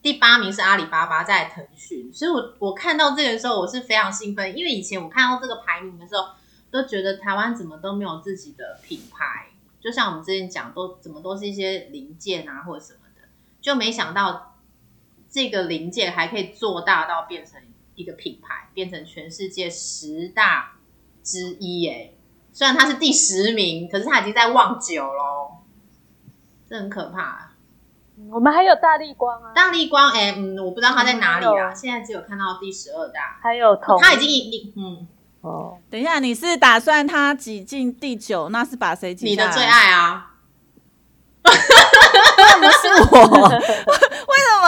[0.00, 2.10] 第八名是阿里巴巴，在腾讯。
[2.10, 6.28] 所以我我看到这个的时候，我是非常兴奋，因为以前我看到这个排名的时候，
[6.70, 13.28] 都觉得台湾怎么都没有自己的品牌，就像我们之前讲，都怎么都是一些零件啊或者什么的，
[13.60, 14.56] 就没想到
[15.28, 17.60] 这个零件还可以做大到变成
[17.98, 20.76] 一个品牌，变成全世界十大
[21.22, 22.14] 之一耶。
[22.52, 25.58] 虽然它是第十名，可是它已经在望九喽，
[26.68, 27.52] 这很可怕、啊。
[28.30, 35.06] 我们还有大力光啊，大力光，哎、嗯，我不知道它在哪里啦，还有现在只有看到第十二大，还有统，它已经已嗯，
[35.40, 39.26] 哦，等一下，你是打算他挤进第九，那是把谁挤？
[39.26, 40.32] 你的最爱啊，
[41.44, 43.48] 为什么是我？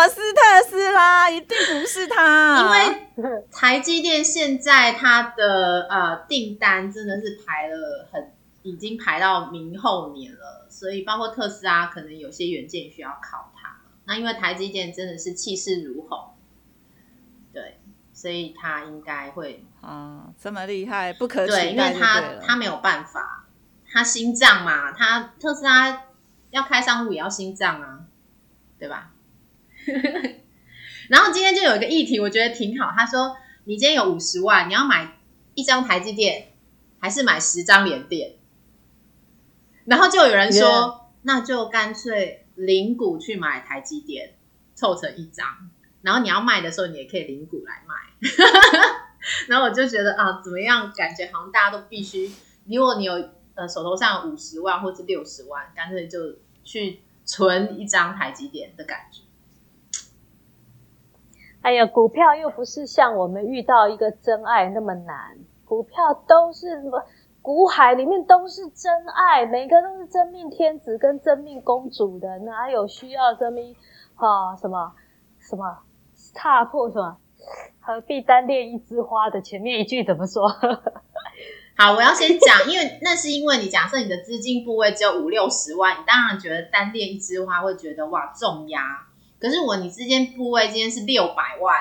[0.01, 1.31] 为什么是特斯拉？
[1.31, 8.33] 一定不是他，因为台积电现在它的呃订单真的是排了很，
[8.63, 13.77] 已经排到明后年了，所以包括特斯拉可能有些元件需要靠它。
[14.07, 16.31] 那因为台积电真的是气势如虹，
[17.53, 17.79] 对，
[18.15, 22.41] 所以它应该会啊，这么厉害，不可对，取代就对因为它了。
[22.41, 23.45] 它没有办法，
[23.87, 26.05] 它心脏嘛，它特斯拉
[26.51, 28.01] 要开商务也要心脏啊，
[28.79, 29.11] 对吧？
[31.09, 32.93] 然后今天就有一个议题，我觉得挺好。
[32.97, 35.19] 他说：“你今天有五十万，你要买
[35.55, 36.53] 一张台积电，
[36.99, 38.37] 还是买十张联电？”
[39.87, 44.35] 然后就有人说 Yeah 那就干脆零股去买台积电，
[44.75, 45.71] 凑成一张。
[46.03, 47.95] 然后你要卖的时候，你也可以零股来卖。
[49.49, 50.93] 然后我就觉得啊，怎么样？
[50.97, 52.31] 感觉好像大家都必须，
[52.67, 59.23] 如果你有呃手头上五十万或者六十万，干脆就去存一张台积电的感觉。
[61.63, 67.03] 哎呀，股票又不是像我们遇到一个真爱那么难，股票都是什么
[67.43, 73.77] 股海里面都是真爱，每个都是真命天子跟真命公主的，哪有需要真命
[74.15, 74.95] 啊什么
[75.39, 75.81] 什么
[76.35, 77.19] 踏破什么
[77.79, 80.49] 何必单恋一枝花的前面一句怎么说？
[81.77, 88.81] 好，我要先讲，因为那是因为你假设你的资金部位只有五六十万，你当然觉得单恋一枝花会觉得哇重压。
[89.41, 91.75] 可是我你之间部位今天是六百万，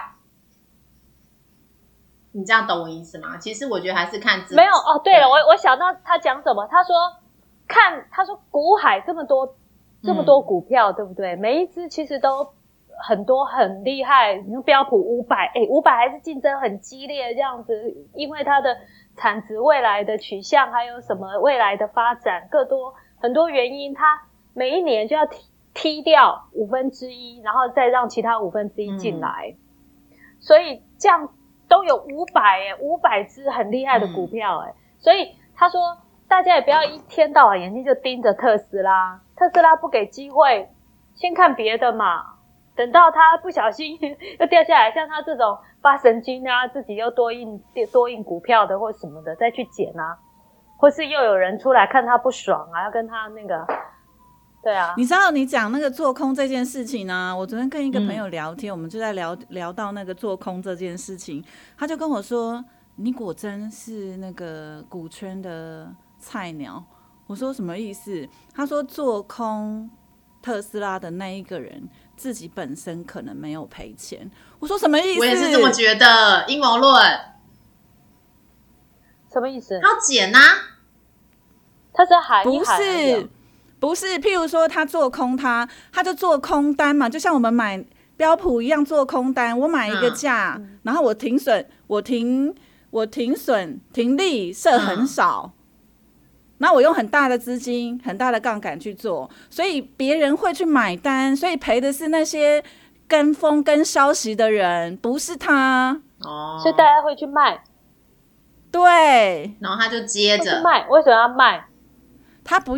[2.32, 3.38] 你这样懂我意思吗？
[3.38, 6.96] 其实我觉得还是看没有哦，对了，我我想到他讲什么，他说
[7.68, 9.56] 看他说股海这么多
[10.02, 11.36] 这么多股票，对不对？
[11.36, 12.54] 每一只其实都
[13.02, 18.78] 很多很厉害，你说标普五百，哎，五百还是竞争很激烈这样子，因为它的
[19.18, 24.22] 产值未来的取向，还有什么未来的发展，各多很多原因，它
[24.54, 29.56] 每一年就要踢踢掉五分之一，然后再让其他五分之一进来，
[30.40, 31.30] 所以这样
[31.68, 40.70] 都有五百哎，五百只很厉害的股票哎、所以他说大家也不要一天到晚眼睛就盯着特斯拉，特斯拉不给机会，
[41.16, 42.36] 先看别的嘛。
[42.76, 44.00] 等到他不小心
[44.40, 50.18] 又掉下来，像他这种发神经啊，自己又多印多印股票的或什么的，再去捡啊，
[50.78, 53.68] 或是又有人出来看他不爽啊，要跟他那个，
[54.62, 61.44] 对啊，你知道你讲那个做空这件事情呢、我昨天跟一个朋友嗯聊天，我们就在聊聊到那个做空这件事情，
[61.78, 62.64] 他就跟我说
[62.98, 66.84] ：“你果真是那个股圈的菜鸟。”
[67.26, 68.28] 我说什么意思？
[68.54, 69.90] 他说做空
[70.42, 74.30] 特斯拉的那一个人自己本身可能没有赔钱。
[74.60, 75.20] 我说什么意思？
[75.20, 77.02] 我也是这么觉得，阴谋论。
[79.32, 79.80] 什么意思？
[79.80, 80.40] 他要减呐、
[81.94, 83.30] 他是喊不是，
[83.80, 87.84] 不是，譬如说他做空他，他就做空单嘛，就像我们买
[88.18, 92.54] 标普一样做空单，我买一个嗯价，然后我停损，我停
[92.92, 95.54] 我停损停利设很嗯少。
[96.62, 102.62] 那我用很大的资金、很大的杠杆去做，所以别人会去买单，所以赔的是那些
[103.08, 106.02] 跟风、跟消息的人，不是他。
[106.20, 107.64] 哦，所以大家会去卖，
[108.70, 111.64] 对然后他就接着，卖，为什么要卖？
[112.44, 112.78] 他不，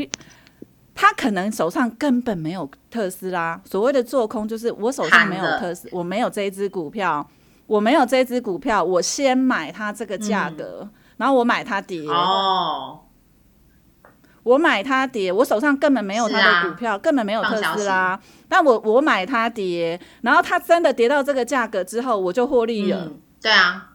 [0.93, 3.59] 他可能手上根本没有特斯拉。
[3.65, 7.27] 所谓的做空，就是我手上没有特斯，我没有这一只股票，
[7.67, 12.99] 我没有这一只股票，我先买它这个价格，然后我买它跌，嗯哦，
[14.43, 23.05] 我买它跌，我手上根本没有它的股票，根本没有特斯拉，但我我买它跌，然后它真的跌到这个价格之后，我就获利了。
[23.05, 23.91] 嗯，对啊，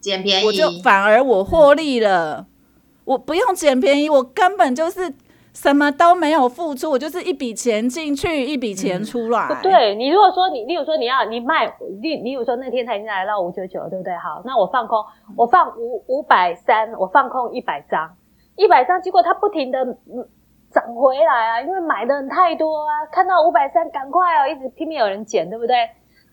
[0.00, 2.46] 捡便宜，我就反而我获利了，
[3.04, 5.12] 我不用捡便宜，我根本就是
[5.56, 9.48] 什么都没有付出，我就是一笔钱进去，一笔钱出来。
[9.48, 11.64] 不对，你如果说你，例如说你要你卖，
[12.02, 14.14] 例例如说那天它已经来到五九九，对不对？
[14.18, 15.02] 好，那我放空，
[15.34, 18.14] 我放五五百三，我放空一百张，
[18.56, 20.28] 一百张，结果它不停的嗯
[20.70, 25.74] 涨回来啊，因为买的人太多啊，看到五百三赶快哦，一直拼命有人捡，对不对？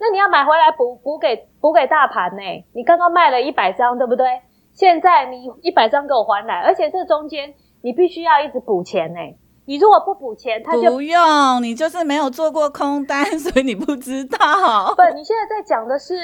[0.01, 2.41] 那你要买回来补补给补给大盘呢？
[2.75, 4.41] 你刚刚卖了一百张，对不对？
[4.73, 9.19] 现在你一百张给我还来，而且这中间你必须要一直补钱呢。
[9.65, 14.93] 你如果不补钱，他就不用，你就是没有做过空单， 所以你不知道。
[14.95, 16.15] 不，你现在在讲的是，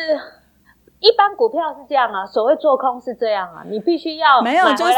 [1.00, 4.94] 一般股票是这样啊，所谓做空是这样啊，你必须要没有，就是。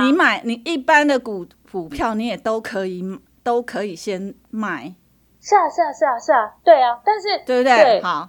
[0.00, 3.02] 你买你一般的股股票，你也都可以
[3.42, 4.94] 都可以先卖，
[5.40, 7.76] 是啊是啊是啊是啊，对啊，但是对不对？
[7.82, 8.28] 对好。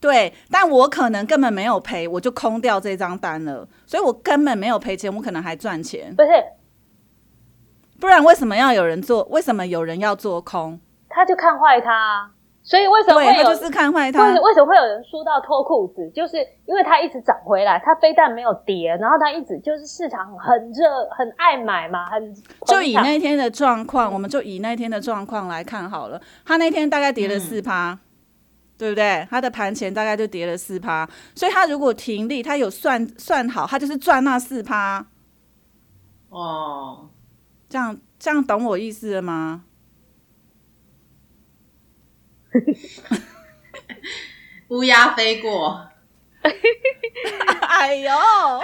[0.00, 6.14] 对，但我可能根本没有赔，我就空掉这张单了，所以我根本没有赔钱，我可能还赚钱。
[6.16, 6.30] 不是
[8.00, 9.22] 不然为什么要有人做？
[9.30, 10.80] 为什么有人要做空？
[11.08, 12.30] 他就看坏他啊，
[12.62, 14.40] 所以为什么会有就是看坏为。
[14.40, 16.08] 为什么会有人输到脱裤子？
[16.14, 16.36] 就是
[16.66, 22.34] 因为他一直涨回来，他非但没有跌，然后他一直就是市场很热，很爱买嘛，很
[22.66, 26.20] 就以那天的状况，我们就以那天的状况来看好了。
[26.46, 27.98] 他那天大概跌了嗯四趴，
[28.78, 29.26] 对不对？
[29.28, 35.04] 他的盘前大概就跌了四趴，所以他如果停利，他有算算好，他就是赚那四趴。
[36.28, 37.08] 哦，
[37.70, 39.64] 这样这样懂我意思了吗？
[44.68, 45.89] 乌鸦飞过，
[47.68, 48.10] 哎呦，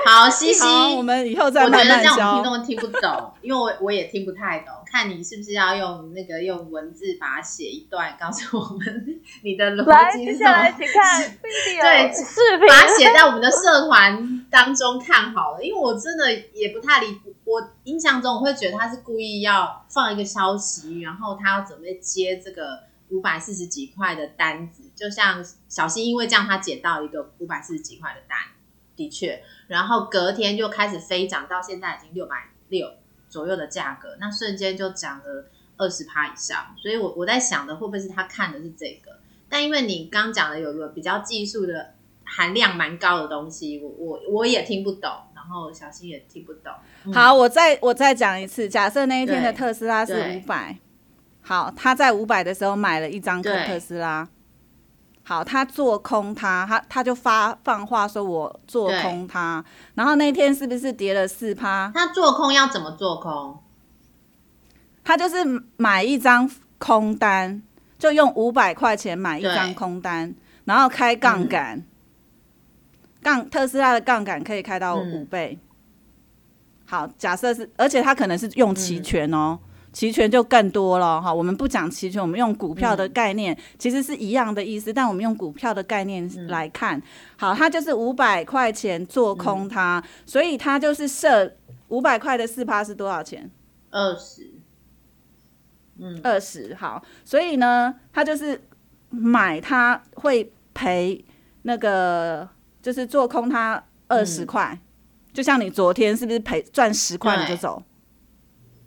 [0.04, 0.64] 好，西西，
[0.96, 2.44] 我们以后再我觉得这样我听教。
[2.44, 4.74] 众听不懂，因为我我也听不太懂。
[4.84, 10.76] 看你是不是要用那个用文字把它写一段，告诉我们你的逻，辑是什接下来么？
[10.78, 17.20] 请看 video 对视频，把它写在我们的社团当中看好了，因为我真的也不太理。
[17.44, 28.38] 我印象中我会觉得他是故意要放一个消息，然后他要准备接这个五百四十几块的单子，就像小新因为这样他捡到一个五百四十几块的单，
[28.96, 32.90] 的确，然后隔天就开始飞涨，到现在已经六百六
[33.28, 39.18] 左右的价格，那瞬间就涨了二十趴以上，所以我我在想的会不会是他看的是这个？
[39.48, 46.72] 但因为你刚讲的有个比较技术的含量蛮高的东西，我我我也听不懂，然后小新也听不懂。
[47.04, 50.76] 嗯好，我再我再讲一次，假设那一天的特斯拉是五百，
[51.42, 54.28] 好，他在五百的时候买了一张特斯拉，
[55.28, 59.64] 好，他做空它，他他就发放话说我做空它，
[59.96, 61.90] 然后那天是不是跌了四趴？
[61.92, 63.58] 他做空要怎么做空？
[65.02, 65.38] 他就是
[65.76, 67.60] 买一张空单，
[67.98, 70.32] 就用五百块钱买一张空单，
[70.64, 71.84] 然后开杠杆，
[73.20, 75.10] 杠、特斯拉的杠杆可以开到嗯。
[75.10, 75.58] 五倍。
[76.84, 79.58] 好，假设是，而且他可能是用期权哦，
[79.96, 81.32] 期权就更多了哈。
[81.32, 87.02] 我们不讲期权，我们用股票的概念，其实是一样的意思，但我们用股票的概念来看，
[87.38, 91.50] 好，它就是五百块钱做空它，所以它就是设
[91.88, 93.50] 五百块的四趴是多少钱？
[93.90, 94.50] 二十，
[95.98, 98.60] 嗯，二十好，所以呢，它就是
[99.08, 101.24] 买它会赔
[101.62, 102.46] 那个，
[102.82, 104.46] 就是做空它二十嗯。
[104.46, 104.78] 块，
[105.32, 107.82] 就像你昨天是不是赔赚十块你就走，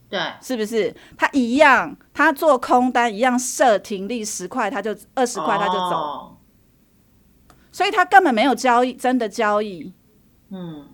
[0.10, 0.94] 对，是不是？
[1.16, 6.38] 他一样，他做空单一样设停利十块，他就二十块他就走，哦。
[7.72, 9.94] 所以他根本没有交易，真的交易。
[10.50, 10.88] 嗯，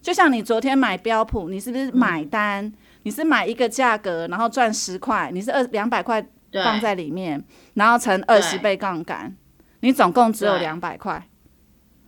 [0.00, 2.72] 就像你昨天买标普，你是不是买单？
[3.02, 6.26] 你是买一个价格，然后赚十块，你是二两百块
[6.64, 7.44] 放在里面，
[7.74, 9.36] 然后乘二十倍杠杆，
[9.80, 11.28] 你总共只有两百块，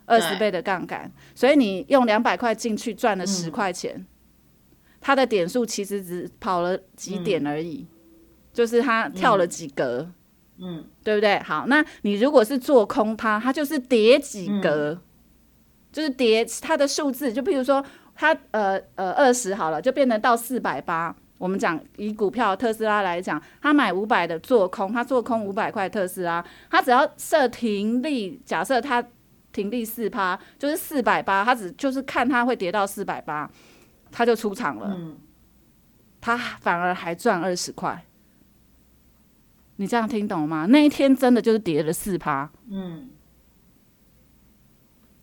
[0.07, 4.07] 二十倍的杠杆，所以你用两百块进去赚了十块钱，
[5.07, 7.87] 它的点数其实只跑了几点而已，
[8.53, 10.11] 就是它跳了几格，
[10.59, 11.39] 嗯，对不对？
[11.39, 15.01] 好，那你如果是做空它，它就是叠几格，
[15.93, 17.85] 就是叠它的数字，就譬如说。
[18.19, 21.15] 它呃呃二十好了，就变成到四百八。
[21.37, 29.07] 我们讲以股票特斯拉来讲，他买五百的做空，他做空五百块特斯拉，他只要设停利，假设他
[29.53, 33.51] 停利四趴，就是四百八，他只就是看他会跌到四百八，
[34.11, 34.95] 他就出场了。
[34.97, 35.19] 嗯，
[36.21, 38.05] 他反而还赚二十块。
[39.77, 40.67] 你这样听懂吗？
[40.71, 42.51] 那一天真的就是跌了四趴。
[42.71, 43.11] 嗯，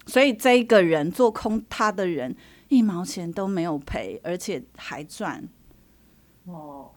[0.05, 2.35] 所以这一个人做空他的人。
[2.69, 5.47] 一毛钱都没有赔，而且还赚。
[6.45, 6.89] 哦，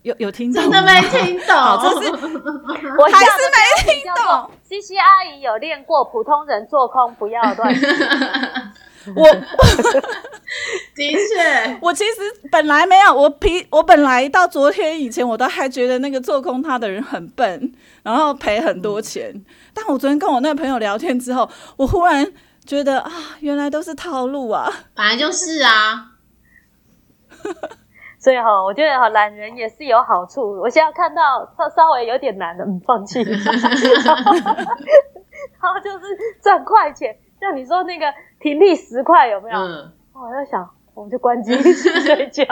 [0.00, 0.62] 有有听懂？
[0.62, 2.08] 真的没听懂，这是
[2.96, 4.50] 我还是没听懂。
[4.62, 7.74] 西西 阿姨有练过，普通人做空不要乱。
[9.14, 9.24] 我
[10.94, 19.44] 的确，我其实本来没有，我皮我本来到昨天以前，我都还觉得那个做空他的人很笨，然后赔很多钱。
[19.74, 22.32] 但我昨天跟我那个朋友聊天之后，我忽然。
[22.66, 24.66] 觉得啊，原来都是套路啊！
[24.94, 26.12] 本来就是啊，
[28.18, 30.40] 所以哈，我觉得哈，懒人也是有好处。
[30.62, 33.20] 我现在看到稍稍微有点难的，嗯，放弃。
[33.28, 33.36] 然
[35.60, 36.06] 后就是
[36.42, 37.14] 赚快钱，
[37.44, 38.06] 像你说那个
[38.40, 39.58] 停利十块有没有？
[39.58, 42.44] 嗯，我在想，我们就关机去睡觉，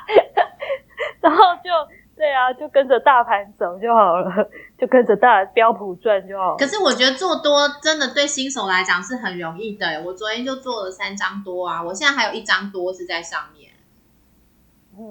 [1.20, 1.70] 然后就。
[2.18, 4.48] 对啊，就跟着大盘走就好了，
[4.80, 6.56] 就跟着大标普转就好。
[6.56, 10.02] 可是我觉得做多真的对新手来讲是很容易的。
[10.02, 13.70] 我昨天就做了三张多啊，我现在还有一张多是在上面。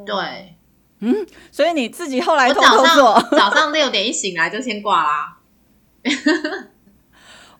[0.03, 0.55] 对，
[1.01, 5.37] 嗯，所以你自己后来我早上 早上六点一醒来就先挂啦。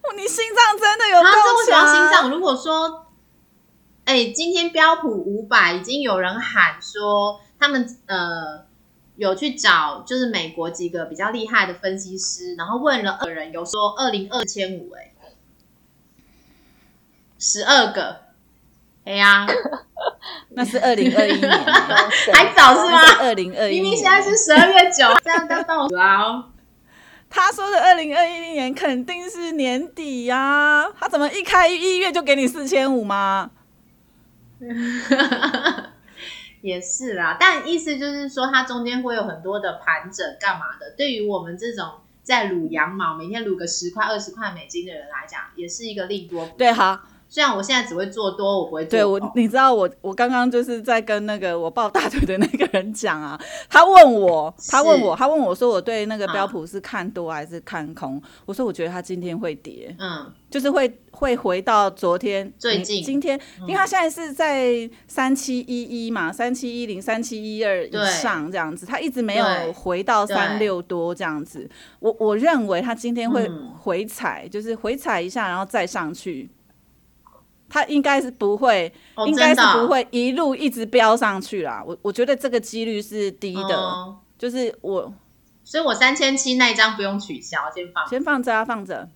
[0.05, 1.29] 哦，你心脏真的有够
[1.69, 1.87] 强！
[1.87, 3.07] 心脏，如果说，
[4.05, 8.65] 哎，今天标普五百已经有人喊说他们呃。
[9.17, 15.13] 有去找，就是美国几个比较厉害的分析师，然后问了二人，有说二零二千五，哎，
[17.39, 18.17] 十二个，
[19.05, 19.47] 哎呀，
[20.51, 21.49] 那是二零二一年，
[22.33, 22.99] 还早是吗？
[23.21, 26.49] 二零二一，明明现在是十二月九，这样刚倒数啊。
[27.35, 33.51] 他说的二零二一年肯定是年底呀，他怎么一开一月就给你四千五吗？
[36.61, 40.95] 也是啦，但意思就是说，它中间会有很多的盘整，干嘛的？
[40.97, 46.47] 对于我们这种在撸羊毛，每天撸个十块、二十块美金的人来讲，也是一个利多。
[46.57, 46.97] 对，好。
[47.35, 48.91] 虽然我现在只会做多，我不会做。
[48.91, 53.37] 对我，你知道我，我刚刚就是在跟那个我抱大腿的那个人讲啊，
[53.69, 58.21] 他问我，他问我，他问我说，我对那个标普是看多还是看空？
[58.45, 71.69] 我说我觉得他今天会跌，嗯，就是会会回到昨天最近今天，因为他现在是在三七一一嘛，三七一零、三七一二以上这样子，他一直没有回到三六多这样子。
[71.99, 73.45] 我我认为他今天会
[73.77, 76.49] 回踩，就是回踩一下，然后再上去。
[77.69, 78.93] 它应该是不会，
[79.25, 81.83] 应该是不会一路一直飙上去啦。
[81.85, 85.13] 我我觉得这个几率是低的，就是我，
[85.63, 89.09] 所以我三千七那一张不用取消，先放，先放着啊，放着。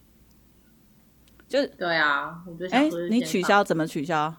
[1.48, 4.36] 就对啊，我就想说，你取消怎么取消？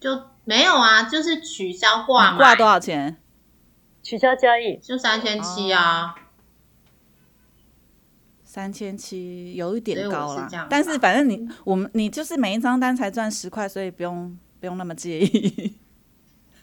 [0.00, 0.10] 就
[0.44, 3.18] 没有啊，就是取消挂嘛挂多少钱？
[4.02, 6.14] 取消交易就三千七啊。
[8.48, 15.76] 三千七有一点高了，但是反正你我们你就是每一张单才赚十块，所以不用不用那么介意。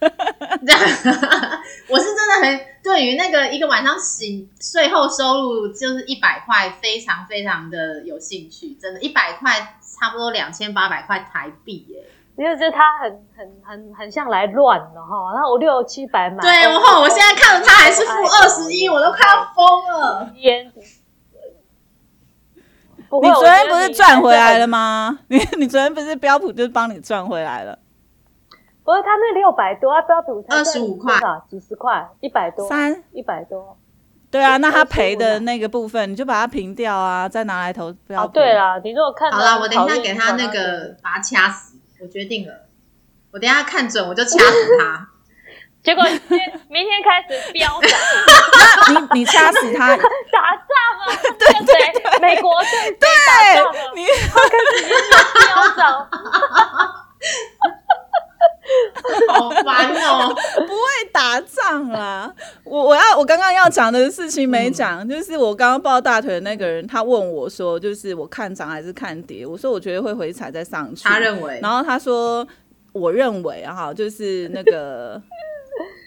[0.00, 8.74] 我是真的很对于那个一个晚上醒税后收入就是一百块，非常非常的有兴趣。
[8.74, 12.04] 真的，一百块差不多两千八百块台币耶。
[12.36, 20.34] 因为这他很很很很像来乱的哈，然后我六七百买，对我后我现在看着他还是负二十一，我都快要疯了。
[23.22, 25.18] 你昨天不是赚回来了吗？
[25.28, 27.78] 你你昨天不是标普就是帮你赚回来了？
[28.84, 31.14] 不是他那六百多，啊标普二十五块，
[31.48, 33.76] 几十块，一百多，三一百多。
[34.30, 38.32] 对啊，那他赔的那个部分，你就把它平掉啊，再拿来投标普。
[38.34, 42.66] 对啦，你如果看好了，我等一下给他那个把他掐死，我决定了，
[43.32, 45.08] 我等下看准我就掐死他。
[45.86, 46.02] 结果
[46.68, 47.88] 明天开始飙涨，
[48.90, 50.74] 你你掐死他， 打仗
[51.06, 51.14] 啊？
[51.38, 53.08] 对，美国对对，
[53.94, 54.10] 你开
[54.50, 54.82] 始
[55.46, 56.10] 飙涨，
[59.32, 60.34] 好烦哦！
[60.56, 60.82] 不会
[61.12, 62.34] 打仗啦！
[62.64, 69.46] 我我要我刚刚要讲的事情没讲，就是我刚刚抱大腿的那个人，他问我说，就是我看涨还是看跌？
[69.46, 71.04] 我说我觉得会回踩再上去。
[71.04, 72.44] 他认为，然后他说
[72.90, 75.22] 我认为哈，就是那个。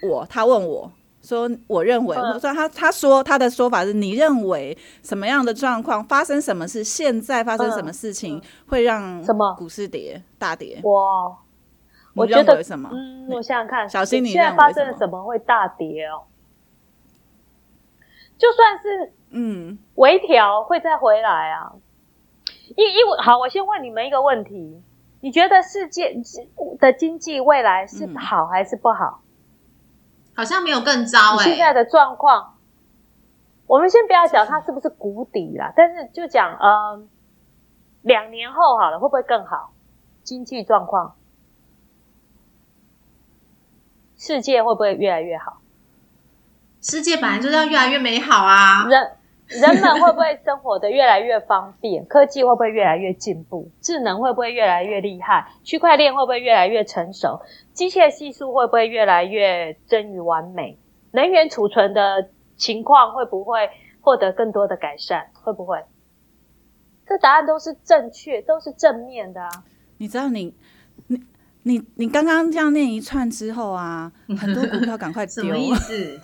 [0.07, 0.91] 我，他问我
[1.21, 6.83] 说，我认为，我说他他说他的说法是你认为什么样的状况发生什么事？
[6.83, 10.79] 现在发生什么事情会让什么股市跌大跌？
[10.83, 11.37] 哇！
[12.15, 12.89] 我觉得什么？
[12.91, 16.23] 嗯，我想想看，小心你现在发生了什么会大跌哦？
[18.37, 21.73] 就算是嗯微调会再回来啊。
[22.75, 24.81] 因因为好，我先问你们一个问题：
[25.21, 26.15] 你觉得世界
[26.79, 29.21] 的经济未来是好还是不好？
[30.39, 31.43] 好像没有更糟哎。
[31.43, 32.55] 现在的状况，
[33.67, 37.03] 我们先不要讲它是不是谷底啦，但是就讲呃，
[38.03, 39.73] 两年后好了，会不会更好？
[40.23, 41.17] 经济状况？
[44.15, 45.59] 世界会不会越来越好？
[46.81, 48.87] 世界本来就是要越来越美好啊！
[48.87, 49.17] 人
[49.61, 52.05] 人们会不会生活的越来越方便？
[52.05, 53.69] 科技会不会越来越进步？
[53.81, 55.47] 智能会不会越来越厉害？
[55.63, 57.41] 区块链会不会越来越成熟？
[57.73, 60.77] 机械系数会不会越来越臻于完美？
[61.11, 63.69] 能源储存的情况会不会
[64.01, 65.27] 获得更多的改善？
[65.41, 65.83] 会不会？
[67.07, 69.49] 这答案都是正确，都是正面的啊！
[69.97, 70.53] 你知道你
[71.07, 71.19] 你。
[71.63, 76.17] 你你刚刚这样念一串之后啊，很多股票赶快 丢，什么意思？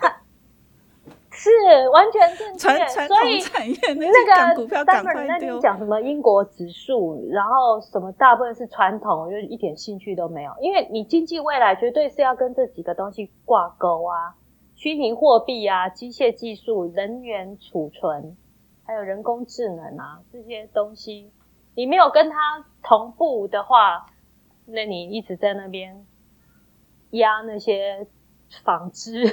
[1.36, 1.50] 是
[1.90, 5.60] 完全正确，所以产业那个股票赶快丢。
[5.60, 10.52] 讲什么英国指数，然后什么大部分是传统，就一点兴趣都没有。
[10.62, 14.36] 因为你经济未来绝对是要跟这几个东西挂钩啊，
[14.76, 18.36] 虚拟货币啊，机械技术、能源储存，
[18.86, 21.32] 还有人工智能啊这些东西，
[21.76, 24.08] 你没有跟它同步的话。
[24.68, 26.08] 那你一直在那边
[27.12, 28.08] 压那些
[28.64, 29.24] 纺织，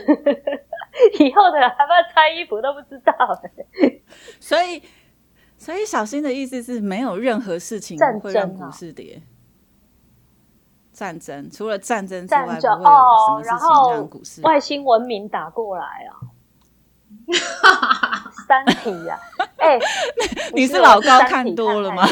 [1.19, 3.13] 以后的人还不要穿衣服都不知道。
[4.41, 4.83] 所以，
[5.57, 9.23] 所以小新的意思是没有任何事情会让股市跌。
[10.93, 14.43] 战争除了战争之外，不会有什么事情让股市。
[14.43, 16.21] 外星文明打过来啊！
[18.47, 19.19] 三体呀，
[19.57, 19.79] 哎，
[20.53, 22.05] 你是老高看多了吗？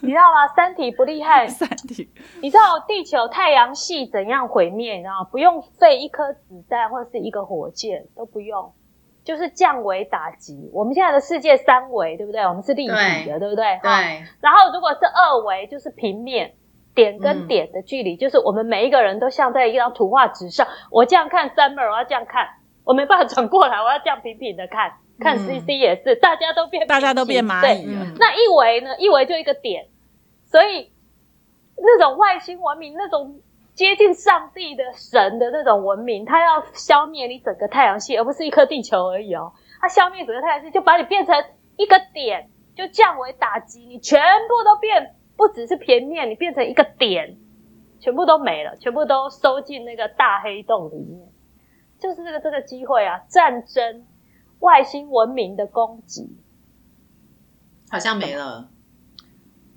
[0.00, 0.48] 你知道吗？
[0.56, 1.46] 三体不厉害。
[1.48, 2.10] 三体，
[2.40, 4.94] 你知道地球太阳系怎样毁灭？
[4.96, 8.72] 你知道不用费一颗子弹或者是一个火箭都不用，
[9.24, 10.70] 就是降维打击。
[10.72, 12.42] 我们现在的世界三维，对不对？
[12.42, 13.78] 我们是立体的，对不对？
[13.82, 13.90] 对。
[14.40, 16.54] 然后如果是二维，就是平面，
[16.94, 20.66] 点跟点的距离，就是我们每一个人都像在一张图画纸上。
[20.90, 22.48] 我这样看 Summer，我要这样看。
[22.84, 28.06] 我没办法转过来，我要这样平平的看，看 C C 也是，大家都变，大家都变蚂蚁了。
[28.18, 28.96] 那一维呢？
[28.98, 29.86] 一维就一个点，
[30.44, 30.92] 所以
[31.76, 33.40] 那种外星文明，那种
[33.74, 39.52] 接近上帝的神的那种文明，它要消灭你整个太阳系，而不是一颗地球而已哦。
[39.80, 41.34] 它消灭整个太阳系，就把你变成
[41.76, 47.36] 一个点，就降维打击，你全部都变，不只是平面，你变成一个点，
[47.98, 51.28] 全部都没了，全部都收进那个大黑洞里面。
[52.04, 54.04] 就是这个这个机会啊，战争、
[54.58, 56.36] 外星文明的攻击，
[57.88, 58.68] 好像没了。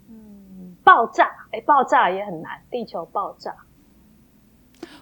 [0.09, 3.55] 嗯，爆炸，哎，爆炸也很难，地球爆炸。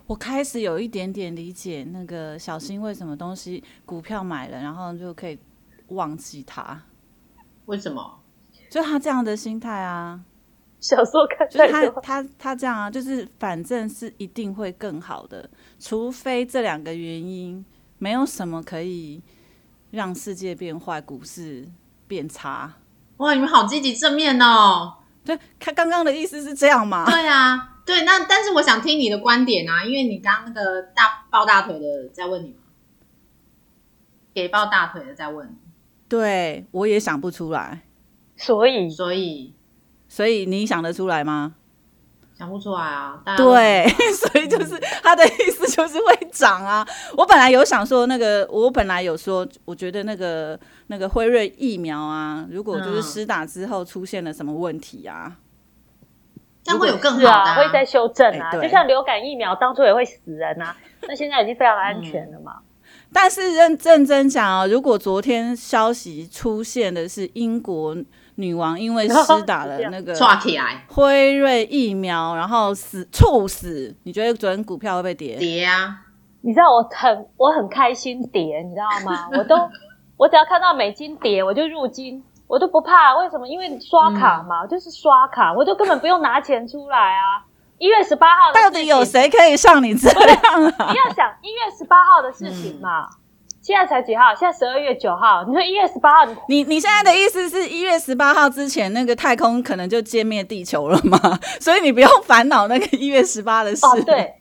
[0.06, 5.40] 我开始有一点点理解那个小新为什么东西股票买了，然后就可以
[5.88, 6.80] 忘记它。
[7.66, 8.20] 为什么？
[8.70, 10.24] 就他这样的心态啊。
[10.80, 15.50] 小说看就是他他他这样啊，就是反正是一定会更好的，
[15.80, 17.66] 除非这两个原因
[17.98, 19.20] 没有什么可以
[19.90, 21.68] 让世界变坏，股市
[22.08, 22.72] 变差。
[23.18, 24.94] 哇，你们好积极正面哦！
[25.24, 27.04] 对他刚刚的意思是这样吗？
[27.10, 32.62] 对啊，对，那但是我想听你的观点啊，因为你刚刚那个大抱大腿的在问你嘛，
[34.36, 35.58] 给抱大腿的在问，
[36.08, 37.82] 对我也想不出来，
[38.38, 39.55] 所以所以。
[40.16, 41.56] 所以你想得出来吗？
[42.38, 43.22] 想不出来啊。
[43.36, 43.86] 对，
[44.16, 46.88] 所以就是他的意思就是会涨啊。
[47.18, 50.58] 我本来有想说那个，我本来有说，我觉得那个
[50.88, 55.36] 那个辉瑞疫苗啊，如果就是施打之后出现了什么问题啊，
[56.64, 58.54] 但会有更好的，会再修正啊。
[58.54, 60.78] 就像流感疫苗当初也会死人啊，
[61.10, 62.60] 那现在已经非常安全了嘛。
[63.12, 67.98] 但是认认真讲啊，如果昨天消息出现的是英国。
[68.36, 70.14] 女王因为施打了那个
[70.88, 75.38] 辉瑞疫苗，然后死猝死，你觉得昨天股票会不会跌？
[75.38, 76.02] 跌啊！
[76.42, 79.28] 你知道我很我很开心跌，你知道吗？
[79.38, 79.56] 我都
[80.18, 83.16] 我只要看到美金跌，我就入金，我都不怕。
[83.18, 83.48] 为什么？
[83.48, 87.44] 因为刷卡嘛，就是刷卡，我就根本不用拿钱出来啊。
[87.78, 90.20] 一月十八号到底有谁可以像你这样？
[90.64, 93.08] 你要想一月十八号的事情嘛。
[93.66, 94.26] 现在才几号？
[94.36, 95.44] 现在十二月九号。
[95.48, 101.18] 你说一月十八号，你你现在的意思是一月十八号之前，那个太空可能就歼灭地球了吗？
[101.60, 103.84] 所以你不用烦恼那个一月十八的事。
[103.84, 104.36] 哦，对，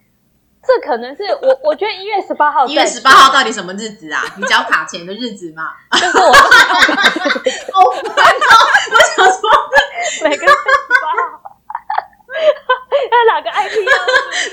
[0.63, 4.21] 这可能是我我觉得一月十八号，一月十八号到底什么日子啊？
[4.37, 5.71] 你交卡钱的日子吗？
[5.93, 6.27] 就是我，
[7.81, 8.03] 我我
[9.17, 9.49] 想说
[10.25, 10.55] 每个月十
[11.01, 11.44] 八号。
[13.11, 13.89] 要哪个 IPO？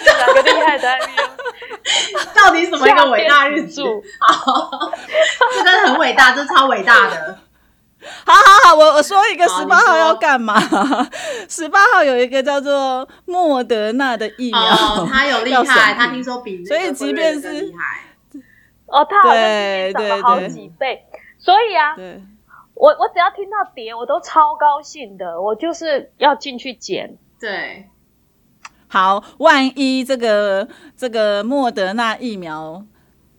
[0.05, 2.33] 哪个厉害的 IPO？
[2.35, 4.03] 到底什么一个伟大日柱？
[4.19, 4.91] 好，
[5.55, 7.37] 这个很伟大，这超伟大的。
[8.25, 10.59] 好好好，我我说一个十八号要干嘛？
[11.47, 18.39] 十八号有一个叫做莫德纳的疫苗，他有厉害，他听说比所以即便是厉害
[18.87, 21.05] 哦，他好像涨了好几倍。
[21.37, 21.95] 所以啊，
[22.73, 27.17] 我我只要听到跌，我都超高兴的，我就是要进去捡。
[27.41, 27.87] 对，
[28.87, 32.83] 好，万一这个这个莫德纳疫苗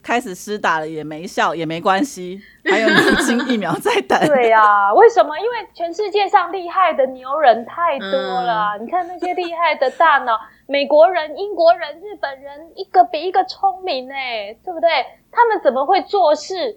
[0.02, 4.18] 开始施打了也没效也没关系， 还有年轻疫苗在等。
[4.26, 5.38] 对呀，为什么？
[5.38, 10.36] 因为全世界上厉害的牛人太多了，你看那些厉害的大脑，
[10.66, 14.88] 美国人、英国人、日本人，一个比一个聪明哎，对不对？
[15.30, 16.76] 他们怎么会做事？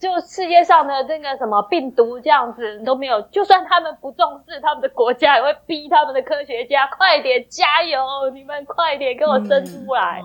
[0.00, 8.00] 就世界上的这个什么病毒这样子都没有，就算他们不重视，他们的国家也会逼他们的科学家快点加油，
[8.32, 10.20] 你们快点给我生出来，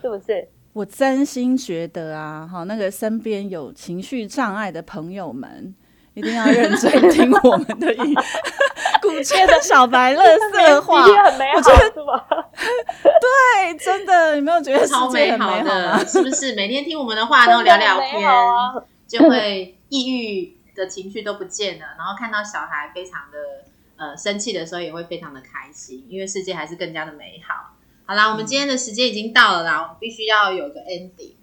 [0.00, 0.48] 是不是？
[0.72, 5.74] 我真心觉得啊，哈，那个身边有情绪障碍的朋友们，
[6.16, 8.14] 一定要认真听我们的音，
[9.02, 11.92] 古切的小白乐色话，我觉得？
[13.20, 15.98] 对，真的，你没有觉得超美好的？
[16.08, 16.54] 是不是？
[16.54, 18.26] 每天听我们的话，然后聊聊天，
[19.06, 23.36] 就会抑郁的情绪都不见了，然后看到小孩非常的
[23.98, 27.74] 呃生气的时候，也会非常的开心，因为世界还是更加的美好。
[28.06, 31.34] 好啦，我们今天的时间已经到了啦，我们必须要有个 ending。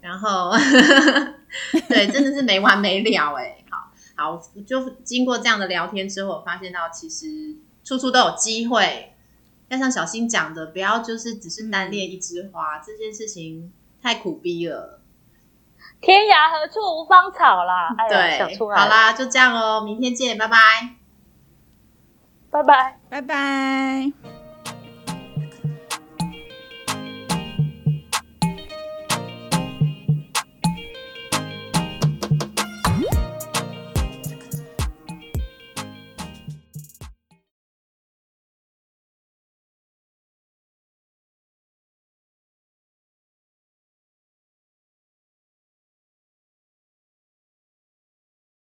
[0.00, 0.52] 然后，
[1.88, 3.56] 对，真的是没完没了哎。
[3.65, 3.65] 好，
[4.16, 9.12] 好，就经过这样的聊天之后，我发现到其实处处都有机会。
[9.68, 15.00] 要像小新讲的，不要就是只是单恋一枝花，这件事情太苦逼了。
[16.00, 17.94] 天涯何处无芳草啦。
[18.08, 20.56] 对，好啦，就这样哦，明天见，拜拜，
[22.50, 24.35] 拜拜，拜拜。